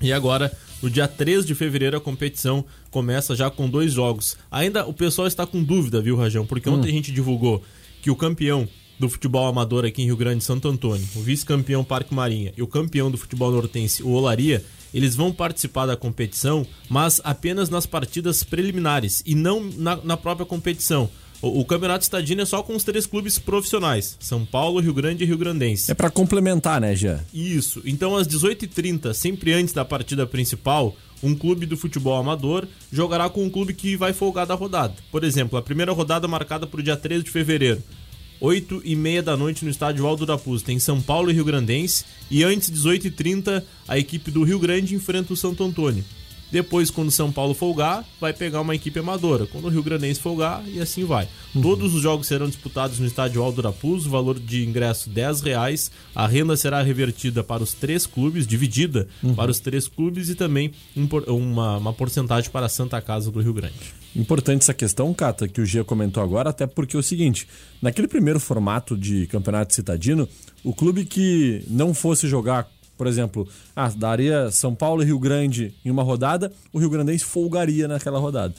E 0.01 0.12
agora, 0.12 0.51
no 0.81 0.89
dia 0.89 1.08
3 1.08 1.45
de 1.45 1.53
fevereiro, 1.53 1.95
a 1.97 2.01
competição 2.01 2.65
começa 2.89 3.36
já 3.36 3.49
com 3.49 3.69
dois 3.69 3.93
jogos. 3.93 4.36
Ainda 4.49 4.86
o 4.86 4.93
pessoal 4.93 5.27
está 5.27 5.45
com 5.45 5.63
dúvida, 5.63 6.01
viu, 6.01 6.15
Rajão? 6.17 6.45
Porque 6.45 6.67
ontem 6.69 6.89
a 6.89 6.91
gente 6.91 7.12
divulgou 7.12 7.62
que 8.01 8.10
o 8.10 8.15
campeão 8.15 8.67
do 8.99 9.10
futebol 9.10 9.47
amador 9.47 9.86
aqui 9.86 10.01
em 10.01 10.05
Rio 10.05 10.17
Grande, 10.17 10.43
Santo 10.43 10.67
Antônio, 10.67 11.05
o 11.15 11.21
vice-campeão 11.21 11.84
Parque 11.84 12.13
Marinha 12.13 12.53
e 12.55 12.62
o 12.62 12.67
campeão 12.67 13.12
do 13.12 13.17
futebol 13.17 13.51
nortense, 13.51 14.03
o 14.03 14.10
Olaria, 14.10 14.63
eles 14.93 15.15
vão 15.15 15.31
participar 15.31 15.86
da 15.86 15.97
competição, 15.97 16.65
mas 16.89 17.19
apenas 17.23 17.69
nas 17.69 17.86
partidas 17.86 18.43
preliminares 18.43 19.21
e 19.25 19.36
não 19.36 19.62
na, 19.62 19.97
na 19.97 20.17
própria 20.17 20.45
competição. 20.45 21.10
O, 21.41 21.60
o 21.60 21.65
campeonato 21.65 22.03
estadino 22.03 22.41
é 22.41 22.45
só 22.45 22.63
com 22.63 22.75
os 22.75 22.84
três 22.84 23.05
clubes 23.05 23.38
profissionais: 23.38 24.15
São 24.19 24.45
Paulo, 24.45 24.79
Rio 24.79 24.93
Grande 24.93 25.23
e 25.23 25.27
Rio 25.27 25.38
Grandense. 25.38 25.91
É 25.91 25.93
para 25.93 26.10
complementar, 26.10 26.79
né, 26.79 26.95
Jean? 26.95 27.19
Isso. 27.34 27.81
Então, 27.86 28.15
às 28.15 28.27
18h30, 28.27 29.13
sempre 29.13 29.53
antes 29.53 29.73
da 29.73 29.84
partida 29.84 30.25
principal, 30.25 30.95
um 31.21 31.36
clube 31.36 31.65
do 31.65 31.75
futebol 31.75 32.15
amador 32.15 32.67
jogará 32.91 33.29
com 33.29 33.43
um 33.43 33.49
clube 33.49 33.73
que 33.73 33.95
vai 33.95 34.13
folgar 34.13 34.45
da 34.45 34.55
rodada. 34.55 34.93
Por 35.12 35.23
exemplo, 35.23 35.58
a 35.58 35.62
primeira 35.62 35.91
rodada 35.91 36.27
marcada 36.27 36.65
para 36.65 36.79
o 36.79 36.84
dia 36.84 36.95
13 36.95 37.23
de 37.23 37.31
fevereiro. 37.31 37.84
8 38.39 38.82
e 38.84 38.95
meia 38.95 39.24
da 39.24 39.38
noite 39.38 39.63
no 39.63 39.71
estádio 39.71 40.06
Aldo 40.06 40.26
da 40.26 40.38
Puz. 40.38 40.62
Tem 40.62 40.80
São 40.80 41.02
Paulo 41.02 41.30
e 41.30 41.34
Rio 41.34 41.45
Grandense. 41.45 42.06
E 42.30 42.43
antes, 42.43 42.69
18 42.69 43.08
e 43.08 43.12
30 43.12 43.65
a 43.88 43.98
equipe 43.98 44.32
do 44.32 44.43
Rio 44.43 44.60
Grande 44.60 44.95
enfrenta 44.95 45.34
o 45.34 45.38
Santo 45.38 45.63
Antônio. 45.63 46.04
Depois, 46.51 46.89
quando 46.89 47.12
São 47.12 47.31
Paulo 47.31 47.53
folgar, 47.53 48.05
vai 48.19 48.34
pegar 48.34 48.62
uma 48.62 48.75
equipe 48.75 48.99
amadora. 48.99 49.45
Quando 49.45 49.65
o 49.65 49.69
Rio 49.69 49.84
Grandense 49.84 50.19
folgar, 50.19 50.63
e 50.67 50.79
assim 50.79 51.03
vai. 51.03 51.27
Todos 51.53 51.93
os 51.93 52.01
jogos 52.01 52.27
serão 52.27 52.47
disputados 52.47 52.99
no 52.99 53.05
estádio 53.05 53.41
Aldo 53.41 53.62
da 53.62 53.71
Puz, 53.71 54.05
o 54.05 54.10
valor 54.10 54.39
de 54.39 54.65
ingresso 54.65 55.10
10 55.10 55.41
reais. 55.41 55.91
A 56.13 56.27
renda 56.27 56.55
será 56.55 56.81
revertida 56.81 57.43
para 57.43 57.63
os 57.63 57.73
três 57.73 58.05
clubes, 58.05 58.47
dividida 58.47 59.08
para 59.36 59.51
os 59.51 59.60
três 59.60 59.88
clubes 59.88 60.29
e 60.29 60.36
também 60.36 60.71
um 60.95 61.05
uma, 61.27 61.77
uma 61.77 61.93
porcentagem 61.93 62.49
para 62.51 62.65
a 62.65 62.69
Santa 62.69 63.01
Casa 63.01 63.31
do 63.31 63.41
Rio 63.41 63.53
Grande. 63.53 63.73
Importante 64.15 64.62
essa 64.62 64.73
questão, 64.73 65.13
Cata, 65.13 65.47
que 65.47 65.60
o 65.60 65.65
Gia 65.65 65.84
comentou 65.84 66.23
agora, 66.23 66.49
até 66.49 66.65
porque 66.65 66.95
é 66.95 66.99
o 66.99 67.03
seguinte: 67.03 67.47
naquele 67.81 68.08
primeiro 68.08 68.39
formato 68.39 68.97
de 68.97 69.27
campeonato 69.27 69.73
citadino, 69.73 70.27
o 70.63 70.73
clube 70.73 71.05
que 71.05 71.63
não 71.67 71.93
fosse 71.93 72.27
jogar, 72.27 72.67
por 72.97 73.08
exemplo, 73.08 73.47
ah, 73.75 73.89
daria 73.95 74.49
São 74.51 74.73
Paulo 74.73 75.01
e 75.01 75.05
Rio 75.05 75.19
Grande 75.19 75.73
em 75.84 75.91
uma 75.91 76.03
rodada, 76.03 76.51
o 76.71 76.79
Rio 76.79 76.89
Grandense 76.89 77.25
folgaria 77.25 77.88
naquela 77.88 78.19
rodada. 78.19 78.53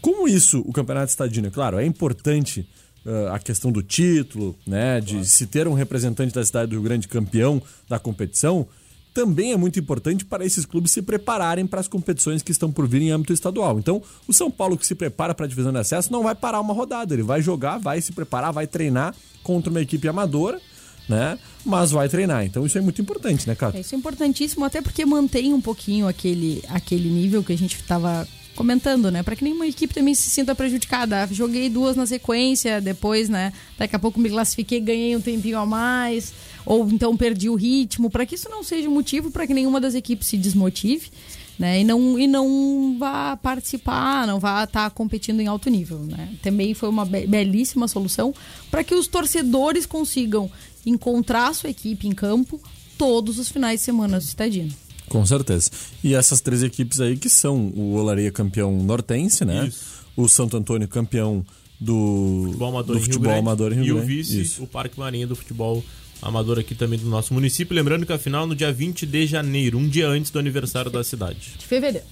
Como 0.00 0.28
isso, 0.28 0.62
o 0.66 0.72
campeonato 0.72 1.10
citadino, 1.10 1.50
claro, 1.50 1.78
é 1.78 1.84
importante 1.84 2.68
ah, 3.06 3.34
a 3.34 3.38
questão 3.38 3.72
do 3.72 3.82
título, 3.82 4.56
né, 4.66 5.00
de 5.00 5.24
se 5.24 5.46
ter 5.46 5.66
um 5.66 5.74
representante 5.74 6.34
da 6.34 6.44
cidade 6.44 6.70
do 6.70 6.74
Rio 6.74 6.82
Grande 6.82 7.08
campeão 7.08 7.62
da 7.88 7.98
competição, 7.98 8.66
também 9.14 9.52
é 9.52 9.56
muito 9.56 9.80
importante 9.80 10.24
para 10.24 10.44
esses 10.44 10.64
clubes 10.64 10.92
se 10.92 11.02
prepararem 11.02 11.66
para 11.66 11.80
as 11.80 11.88
competições 11.88 12.40
que 12.40 12.52
estão 12.52 12.70
por 12.70 12.86
vir 12.86 13.02
em 13.02 13.10
âmbito 13.10 13.32
estadual. 13.32 13.78
Então, 13.78 14.00
o 14.28 14.32
São 14.32 14.48
Paulo 14.48 14.76
que 14.78 14.86
se 14.86 14.94
prepara 14.94 15.34
para 15.34 15.44
a 15.44 15.48
divisão 15.48 15.72
de 15.72 15.78
acesso 15.78 16.12
não 16.12 16.22
vai 16.22 16.36
parar 16.36 16.60
uma 16.60 16.72
rodada, 16.72 17.14
ele 17.14 17.24
vai 17.24 17.42
jogar, 17.42 17.78
vai 17.78 18.00
se 18.00 18.12
preparar, 18.12 18.52
vai 18.52 18.66
treinar 18.66 19.12
contra 19.42 19.70
uma 19.70 19.80
equipe 19.80 20.06
amadora, 20.06 20.60
né? 21.08 21.38
Mas 21.64 21.90
vai 21.90 22.08
treinar. 22.08 22.44
Então, 22.44 22.64
isso 22.66 22.76
é 22.78 22.80
muito 22.80 23.00
importante, 23.00 23.46
né, 23.48 23.54
Cato? 23.54 23.76
É, 23.76 23.80
Isso 23.80 23.94
é 23.94 23.98
importantíssimo, 23.98 24.64
até 24.64 24.80
porque 24.82 25.04
mantém 25.04 25.52
um 25.54 25.60
pouquinho 25.60 26.06
aquele, 26.06 26.62
aquele 26.68 27.08
nível 27.08 27.42
que 27.42 27.52
a 27.52 27.56
gente 27.58 27.76
estava 27.76 28.26
comentando, 28.54 29.10
né? 29.10 29.22
Para 29.22 29.36
que 29.36 29.44
nenhuma 29.44 29.66
equipe 29.66 29.94
também 29.94 30.14
se 30.14 30.28
sinta 30.30 30.54
prejudicada. 30.54 31.22
Ah, 31.22 31.28
Joguei 31.30 31.68
duas 31.68 31.94
na 31.96 32.06
sequência, 32.06 32.80
depois, 32.80 33.28
né? 33.28 33.52
Daqui 33.78 33.94
a 33.94 33.98
pouco 33.98 34.18
me 34.18 34.28
classifiquei, 34.28 34.80
ganhei 34.80 35.14
um 35.16 35.20
tempinho 35.20 35.58
a 35.58 35.64
mais, 35.66 36.32
ou 36.66 36.88
então 36.90 37.16
perdi 37.16 37.48
o 37.48 37.54
ritmo, 37.54 38.10
para 38.10 38.26
que 38.26 38.34
isso 38.34 38.48
não 38.50 38.62
seja 38.64 38.90
motivo 38.90 39.30
para 39.30 39.46
que 39.46 39.54
nenhuma 39.54 39.80
das 39.80 39.94
equipes 39.94 40.26
se 40.28 40.36
desmotive. 40.36 41.10
Né, 41.58 41.80
e, 41.80 41.84
não, 41.84 42.16
e 42.16 42.28
não 42.28 42.96
vá 43.00 43.36
participar, 43.36 44.28
não 44.28 44.38
vá 44.38 44.62
estar 44.62 44.88
competindo 44.92 45.40
em 45.40 45.48
alto 45.48 45.68
nível. 45.68 45.98
Né? 45.98 46.34
Também 46.40 46.72
foi 46.72 46.88
uma 46.88 47.04
be- 47.04 47.26
belíssima 47.26 47.88
solução 47.88 48.32
para 48.70 48.84
que 48.84 48.94
os 48.94 49.08
torcedores 49.08 49.84
consigam 49.84 50.48
encontrar 50.88 51.54
sua 51.54 51.70
equipe 51.70 52.06
em 52.06 52.12
campo 52.12 52.60
todos 52.96 53.38
os 53.38 53.48
finais 53.48 53.80
de 53.80 53.84
semana 53.86 54.18
do 54.18 54.24
Citadino. 54.24 54.72
Com 55.08 55.24
certeza. 55.24 55.70
E 56.04 56.14
essas 56.14 56.40
três 56.40 56.62
equipes 56.62 57.00
aí 57.00 57.16
que 57.16 57.28
são 57.30 57.56
o 57.74 57.94
Olaria 57.94 58.30
campeão 58.30 58.76
nortense, 58.82 59.44
né? 59.44 59.66
Isso. 59.68 59.98
O 60.16 60.28
Santo 60.28 60.56
Antônio 60.56 60.86
campeão 60.88 61.44
do 61.80 62.42
Futebol 62.46 62.68
amador, 62.68 62.86
do 62.86 62.92
em 62.92 62.96
Rio 62.96 63.04
futebol 63.04 63.22
Grande, 63.32 63.38
amador 63.38 63.72
em 63.72 63.76
Rio 63.76 63.86
e 63.86 63.92
o 63.92 64.02
vice, 64.04 64.40
Isso. 64.40 64.62
o 64.64 64.66
Parque 64.66 64.98
Marinha 64.98 65.26
do 65.28 65.36
futebol 65.36 65.82
amador 66.20 66.58
aqui 66.58 66.74
também 66.74 66.98
do 66.98 67.08
nosso 67.08 67.32
município. 67.32 67.74
Lembrando 67.74 68.04
que 68.04 68.12
a 68.12 68.18
final 68.18 68.46
no 68.46 68.54
dia 68.54 68.72
20 68.72 69.06
de 69.06 69.26
janeiro, 69.26 69.78
um 69.78 69.88
dia 69.88 70.08
antes 70.08 70.30
do 70.32 70.38
aniversário 70.38 70.90
da 70.90 71.04
cidade. 71.04 71.52
De 71.56 71.64
fevereiro, 71.64 72.04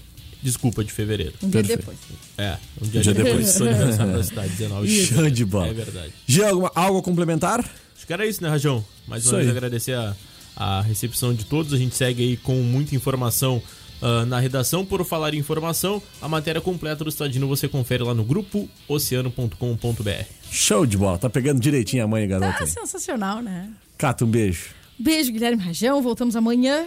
Desculpa, 0.42 0.84
de 0.84 0.92
fevereiro. 0.92 1.32
um 1.42 1.50
dia 1.50 1.62
Perfeito. 1.64 1.80
depois. 1.80 1.98
É, 2.38 2.56
um 2.80 2.88
dia, 2.88 3.00
dia 3.02 3.14
depois 3.14 3.34
depois. 3.54 3.56
do 3.58 3.68
aniversário 3.68 4.12
da 4.12 4.22
cidade, 4.22 4.48
19 4.50 5.30
de 5.32 5.44
bola. 5.44 5.66
É 5.68 5.74
verdade. 5.74 6.12
Gia, 6.26 6.50
alguma, 6.50 6.70
algo 6.74 6.98
a 7.00 7.02
complementar? 7.02 7.68
Acho 8.06 8.08
que 8.08 8.12
era 8.12 8.24
isso, 8.24 8.40
né, 8.40 8.48
Rajão? 8.48 8.84
Mais 9.08 9.24
Isso 9.24 9.32
uma 9.32 9.38
vez 9.38 9.50
aí. 9.50 9.56
agradecer 9.56 9.94
a, 9.94 10.14
a 10.54 10.80
recepção 10.80 11.34
de 11.34 11.44
todos. 11.44 11.72
A 11.72 11.76
gente 11.76 11.96
segue 11.96 12.22
aí 12.22 12.36
com 12.36 12.54
muita 12.62 12.94
informação 12.94 13.60
ah, 14.00 14.24
na 14.24 14.38
redação. 14.38 14.86
Por 14.86 15.04
falar 15.04 15.34
em 15.34 15.38
informação, 15.38 16.00
a 16.22 16.28
matéria 16.28 16.60
completa 16.60 17.02
do 17.02 17.10
Estadino 17.10 17.48
você 17.48 17.66
confere 17.66 18.04
lá 18.04 18.14
no 18.14 18.22
grupo 18.22 18.68
oceano.com.br. 18.86 20.24
Show 20.52 20.86
de 20.86 20.96
bola. 20.96 21.18
Tá 21.18 21.28
pegando 21.28 21.60
direitinho 21.60 22.04
a 22.04 22.06
mãe, 22.06 22.28
garoto. 22.28 22.52
Tá 22.58 22.64
aí. 22.64 22.70
sensacional, 22.70 23.42
né? 23.42 23.70
Cata, 23.98 24.24
um 24.24 24.28
beijo. 24.28 24.66
Beijo, 24.96 25.32
Guilherme 25.32 25.62
Rajão. 25.62 26.00
Voltamos 26.00 26.36
amanhã 26.36 26.86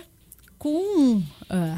com 0.58 1.22
ah, 1.50 1.78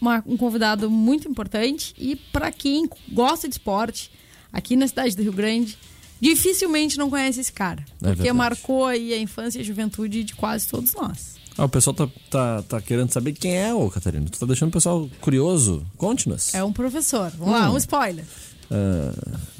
uma- 0.00 0.24
um 0.26 0.38
convidado 0.38 0.90
muito 0.90 1.28
importante. 1.28 1.94
E 1.98 2.16
para 2.16 2.50
quem 2.50 2.88
gosta 3.12 3.46
de 3.46 3.54
esporte, 3.56 4.10
aqui 4.50 4.74
na 4.74 4.88
cidade 4.88 5.14
do 5.14 5.22
Rio 5.22 5.32
Grande, 5.34 5.76
dificilmente 6.20 6.98
não 6.98 7.08
conhece 7.10 7.40
esse 7.40 7.52
cara. 7.52 7.80
É 8.02 8.08
porque 8.08 8.14
verdade. 8.22 8.32
marcou 8.36 8.86
aí 8.86 9.12
a 9.12 9.18
infância 9.18 9.58
e 9.58 9.62
a 9.62 9.64
juventude 9.64 10.22
de 10.24 10.34
quase 10.34 10.66
todos 10.68 10.92
nós. 10.94 11.34
Ah, 11.58 11.64
o 11.64 11.68
pessoal 11.68 11.94
tá, 11.94 12.08
tá, 12.30 12.62
tá 12.62 12.80
querendo 12.80 13.12
saber 13.12 13.32
quem 13.32 13.56
é 13.58 13.74
o 13.74 13.90
Catarina. 13.90 14.26
Tu 14.30 14.38
tá 14.38 14.46
deixando 14.46 14.68
o 14.68 14.72
pessoal 14.72 15.08
curioso. 15.20 15.84
Conte-nos. 15.96 16.54
É 16.54 16.62
um 16.64 16.72
professor. 16.72 17.30
Vamos 17.36 17.52
lá, 17.54 17.70
um 17.70 17.76
spoiler. 17.76 18.24
Ah, 18.70 19.12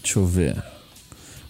deixa 0.02 0.18
eu 0.18 0.26
ver. 0.26 0.56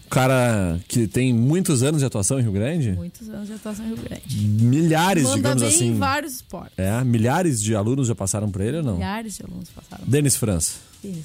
O 0.05 0.09
cara 0.09 0.77
que 0.89 1.07
tem 1.07 1.33
muitos 1.33 1.83
anos 1.83 2.01
de 2.01 2.05
atuação 2.05 2.37
em 2.37 2.41
Rio 2.43 2.51
Grande, 2.51 2.91
Muitos 2.91 3.29
anos 3.29 3.47
de 3.47 3.53
atuação 3.53 3.85
em 3.85 3.89
Rio 3.93 3.97
Grande. 4.03 4.37
milhares, 4.45 5.23
Manda 5.23 5.35
digamos 5.37 5.63
bem 5.63 5.71
assim. 5.73 5.87
em 5.87 5.97
vários 5.97 6.33
esportes. 6.33 6.73
É, 6.77 7.01
milhares 7.05 7.61
de 7.63 7.73
alunos 7.73 8.07
já 8.09 8.15
passaram 8.15 8.51
por 8.51 8.59
ele 8.59 8.77
ou 8.77 8.83
não? 8.83 8.95
Milhares 8.95 9.37
de 9.37 9.43
alunos 9.43 9.69
passaram. 9.69 10.03
Denis 10.05 10.35
França. 10.35 10.73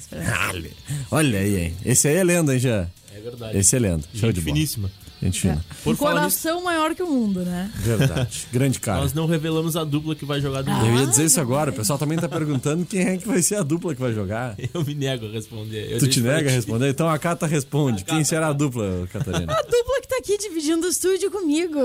Pra- 0.09 0.47
Olha, 0.49 0.71
olha 1.11 1.39
aí, 1.39 1.55
hein? 1.65 1.73
Esse 1.85 2.07
aí 2.07 2.15
é 2.15 2.23
lenda, 2.23 2.53
hein, 2.53 2.59
já? 2.59 2.87
É 3.17 3.21
verdade. 3.21 3.57
Esse 3.57 3.75
é 3.75 3.79
lenda. 3.79 4.03
Show 4.13 4.29
Gente 4.29 4.35
de 4.35 4.41
bola. 4.41 4.55
finíssima. 4.55 4.91
Gente 5.19 5.41
fina. 5.41 5.65
Por 5.83 5.95
um 5.95 5.97
falar 5.97 6.25
nisso, 6.25 6.43
coração 6.43 6.63
maior 6.63 6.93
que 6.93 7.01
o 7.01 7.07
mundo, 7.09 7.39
né? 7.43 7.71
Verdade. 7.77 8.45
Grande 8.53 8.79
cara. 8.79 9.01
nós 9.01 9.13
não 9.13 9.25
revelamos 9.25 9.75
a 9.75 9.83
dupla 9.83 10.13
que 10.15 10.23
vai 10.25 10.39
jogar 10.39 10.61
domingo. 10.61 10.85
Eu 10.85 10.95
ia 10.99 11.07
dizer 11.07 11.25
isso 11.25 11.41
agora. 11.41 11.71
O 11.71 11.73
pessoal 11.73 11.97
também 11.97 12.19
tá 12.19 12.29
perguntando 12.29 12.85
quem 12.85 13.01
é 13.01 13.17
que 13.17 13.27
vai 13.27 13.41
ser 13.41 13.55
a 13.55 13.63
dupla 13.63 13.95
que 13.95 13.99
vai 14.01 14.13
jogar. 14.13 14.55
Eu 14.71 14.85
me 14.85 14.93
nego 14.93 15.25
a 15.25 15.31
responder. 15.31 15.91
Eu 15.91 15.97
Tu 15.97 16.07
te 16.07 16.21
deixo 16.21 16.21
pra 16.21 16.33
nega 16.35 16.49
a 16.49 16.51
ti. 16.51 16.55
responder? 16.57 16.89
Então 16.89 17.09
a 17.09 17.17
Cata 17.17 17.47
responde. 17.47 18.03
Quem 18.03 18.23
será 18.23 18.49
a 18.49 18.53
dupla, 18.53 19.07
Catarina? 19.11 19.53
A 19.57 19.61
dupla 19.63 20.01
que 20.01 20.07
tá 20.07 20.17
aqui 20.19 20.37
dividindo 20.37 20.85
o 20.85 20.89
estúdio 20.89 21.31
comigo. 21.31 21.79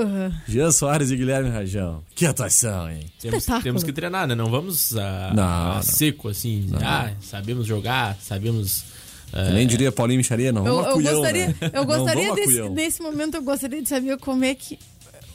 Jean 0.46 0.70
Soares 0.70 1.10
e 1.10 1.16
Guilherme 1.16 1.48
Rajão. 1.48 2.02
Que 2.14 2.26
atuação, 2.26 2.90
hein? 2.90 3.10
Temos, 3.18 3.38
Espetáculo. 3.38 3.62
temos 3.64 3.82
que 3.82 3.92
treinar, 3.94 4.26
né? 4.26 4.34
Não 4.34 4.50
vamos 4.50 4.94
a, 4.94 5.32
Não, 5.34 5.42
a 5.42 5.74
não. 5.76 5.82
seco, 5.82 6.28
assim. 6.28 6.68
Ah, 6.82 7.10
sabemos 7.22 7.66
jogar, 7.66 8.14
sabemos... 8.20 8.84
ah, 9.32 9.50
Nem 9.50 9.66
diria 9.66 9.90
Paulinho 9.90 10.18
Micharia, 10.18 10.52
não. 10.52 10.66
Eu, 10.66 10.80
eu 10.82 10.92
cuião, 10.94 11.14
gostaria, 11.14 11.46
né? 11.48 11.54
eu 11.60 11.70
Não 11.72 11.84
gostaria 11.86 12.32
a 12.32 12.34
desse, 12.34 12.68
nesse 12.68 13.02
momento, 13.02 13.36
eu 13.36 13.42
gostaria 13.42 13.80
de 13.82 13.88
saber 13.88 14.18
como 14.18 14.44
é 14.44 14.54
que 14.54 14.78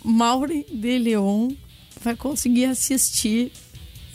Mauri 0.03 0.65
de 0.71 0.97
Leon 0.99 1.49
vai 2.03 2.15
conseguir 2.15 2.65
assistir 2.65 3.51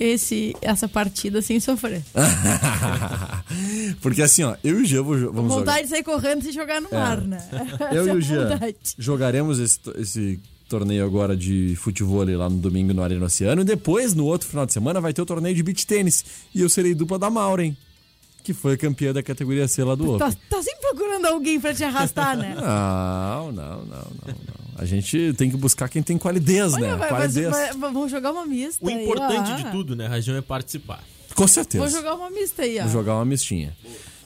esse, 0.00 0.54
essa 0.62 0.88
partida 0.88 1.42
sem 1.42 1.60
sofrer. 1.60 2.02
Porque 4.00 4.22
assim, 4.22 4.42
ó, 4.42 4.56
eu 4.62 4.78
e 4.80 4.82
o 4.82 4.84
Jean 4.84 5.02
vou- 5.02 5.32
vamos 5.32 5.52
Vontade 5.54 5.58
jogar. 5.78 5.82
de 5.82 5.88
sair 5.88 6.02
correndo 6.02 6.48
e 6.48 6.52
jogar 6.52 6.80
no 6.80 6.90
mar, 6.90 7.20
né? 7.20 7.38
Eu 7.52 7.86
Essa 7.86 7.94
e 8.04 8.08
é 8.08 8.14
o 8.14 8.16
a 8.16 8.20
Jean 8.20 8.48
vontade. 8.50 8.76
jogaremos 8.98 9.58
esse, 9.58 9.78
esse 9.98 10.40
torneio 10.68 11.04
agora 11.04 11.36
de 11.36 11.76
futebol 11.76 12.24
lá 12.24 12.48
no 12.48 12.56
domingo 12.56 12.92
no 12.94 13.02
Arena 13.02 13.26
Oceano. 13.26 13.62
E 13.62 13.64
depois, 13.64 14.14
no 14.14 14.24
outro 14.24 14.48
final 14.48 14.64
de 14.66 14.72
semana, 14.72 15.00
vai 15.00 15.12
ter 15.12 15.20
o 15.22 15.26
torneio 15.26 15.54
de 15.54 15.62
beach 15.62 15.86
tênis. 15.86 16.24
E 16.54 16.60
eu 16.60 16.68
serei 16.68 16.94
dupla 16.94 17.18
da 17.18 17.28
Maureen, 17.30 17.76
que 18.42 18.52
foi 18.52 18.76
campeã 18.76 19.12
da 19.12 19.22
categoria 19.22 19.66
C 19.68 19.84
lá 19.84 19.94
do 19.94 20.14
Open. 20.14 20.18
Tá, 20.18 20.36
tá 20.50 20.62
sempre 20.62 20.80
procurando 20.80 21.26
alguém 21.26 21.60
pra 21.60 21.72
te 21.72 21.84
arrastar, 21.84 22.36
né? 22.36 22.54
Não, 22.56 23.52
não, 23.52 23.52
não, 23.52 23.86
não, 23.86 24.06
não. 24.26 24.62
A 24.78 24.84
gente 24.84 25.32
tem 25.34 25.50
que 25.50 25.56
buscar 25.56 25.88
quem 25.88 26.02
tem 26.02 26.18
qualidez, 26.18 26.72
né? 26.72 26.88
Olha, 26.88 26.96
vai, 26.96 27.08
qualidez. 27.08 27.50
vai- 27.50 27.72
vai- 27.72 27.92
vamos 27.92 28.10
jogar 28.10 28.32
uma 28.32 28.44
mista 28.46 28.84
O 28.84 28.88
aí, 28.88 29.04
importante 29.04 29.52
ó. 29.52 29.56
de 29.56 29.70
tudo, 29.70 29.94
né, 29.94 30.06
Rajão, 30.06 30.34
é 30.36 30.40
participar. 30.40 31.02
Com 31.34 31.46
certeza. 31.46 31.82
Vou 31.84 31.92
jogar 31.92 32.14
uma 32.14 32.30
mista 32.30 32.62
aí, 32.62 32.78
ó. 32.78 32.82
Vou 32.82 32.92
jogar 32.92 33.14
uma 33.14 33.24
mistinha. 33.24 33.76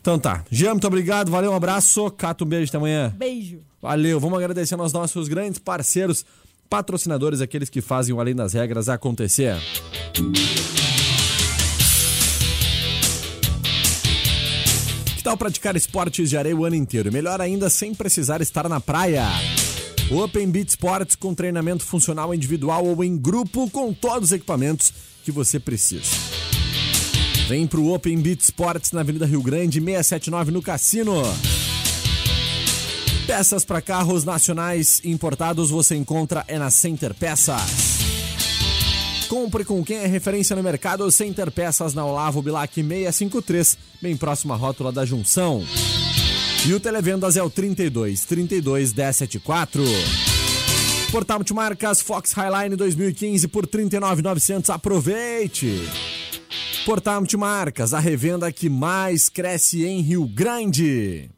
Então 0.01 0.19
tá. 0.19 0.45
Jean, 0.51 0.71
muito 0.73 0.87
obrigado. 0.87 1.31
Valeu, 1.31 1.53
um 1.53 1.55
abraço. 1.57 2.11
Cato, 2.13 2.45
um 2.45 2.49
beijo 2.49 2.69
até 2.71 2.79
amanhã. 2.79 3.13
Beijo. 3.17 3.61
Valeu. 3.83 4.19
Vamos 4.21 4.39
agradecendo 4.39 4.83
aos 4.83 4.93
nossos 4.93 5.29
grandes 5.29 5.59
parceiros, 5.59 6.25
patrocinadores, 6.71 7.41
aqueles 7.41 7.69
que 7.69 7.81
fazem 7.81 8.15
o 8.15 8.21
Além 8.21 8.35
das 8.35 8.53
Regras 8.53 8.89
acontecer. 8.89 9.57
Que 10.13 10.76
tal 15.27 15.37
praticar 15.37 15.75
esportes 15.75 16.31
de 16.31 16.37
areia 16.37 16.55
o 16.55 16.65
ano 16.65 16.77
inteiro? 16.77 17.11
Melhor 17.11 17.41
ainda, 17.41 17.69
sem 17.69 17.93
precisar 17.93 18.41
estar 18.41 18.69
na 18.69 18.79
praia. 18.79 19.25
Open 20.09 20.49
Beat 20.49 20.69
Sports 20.69 21.17
com 21.17 21.35
treinamento 21.35 21.85
funcional 21.85 22.33
individual 22.33 22.87
ou 22.87 23.03
em 23.03 23.17
grupo 23.17 23.69
com 23.71 23.93
todos 23.93 24.29
os 24.29 24.33
equipamentos 24.33 24.93
que 25.25 25.33
você 25.33 25.59
precisa. 25.59 26.13
Vem 27.49 27.67
pro 27.67 27.93
Open 27.93 28.21
Beat 28.21 28.41
Sports 28.43 28.93
na 28.93 29.01
Avenida 29.01 29.27
Rio 29.27 29.43
Grande, 29.43 29.81
679 29.81 30.53
no 30.53 30.63
Cassino. 30.63 31.21
Peças 33.27 33.65
para 33.65 33.83
carros 33.83 34.23
nacionais 34.23 35.01
importados 35.05 35.71
você 35.71 35.97
encontra 35.97 36.45
é 36.47 36.57
na 36.57 36.71
Center 36.71 37.13
Peças. 37.13 37.96
Compre 39.29 39.65
com 39.65 39.85
quem 39.85 39.97
é 39.97 40.07
referência 40.07 40.55
no 40.55 40.63
mercado 40.63 41.11
Center 41.11 41.51
Peças 41.51 41.95
na 41.95 42.05
Olavo 42.05 42.41
Bilac 42.41 42.73
653, 42.75 43.77
bem 44.01 44.17
próximo 44.17 44.53
à 44.53 44.57
rótula 44.57 44.93
da 44.93 45.05
Junção. 45.05 45.65
E 46.67 46.73
o 46.73 46.79
Televendas 46.79 47.37
é 47.37 47.43
o 47.43 47.51
32 47.51 48.25
32 48.25 48.91
174. 48.91 49.83
Portal 51.11 51.39
Multimarcas 51.39 52.01
Fox 52.01 52.33
Highline 52.33 52.77
2015 52.77 53.49
por 53.49 53.67
39,900. 53.67 54.71
Aproveite! 54.71 55.89
Portal 56.85 57.21
Multimarcas, 57.21 57.93
a 57.93 57.99
revenda 57.99 58.53
que 58.53 58.69
mais 58.69 59.29
cresce 59.29 59.85
em 59.85 60.03
Rio 60.03 60.25
Grande. 60.27 61.29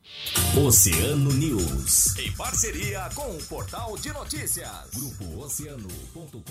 Oceano 0.66 1.32
News. 1.32 2.18
Em 2.18 2.30
parceria 2.32 3.08
com 3.14 3.30
o 3.30 3.42
Portal 3.44 3.96
de 3.96 4.12
Notícias. 4.12 4.90
Grupo 4.94 5.42
Oceano.com.br 5.42 6.42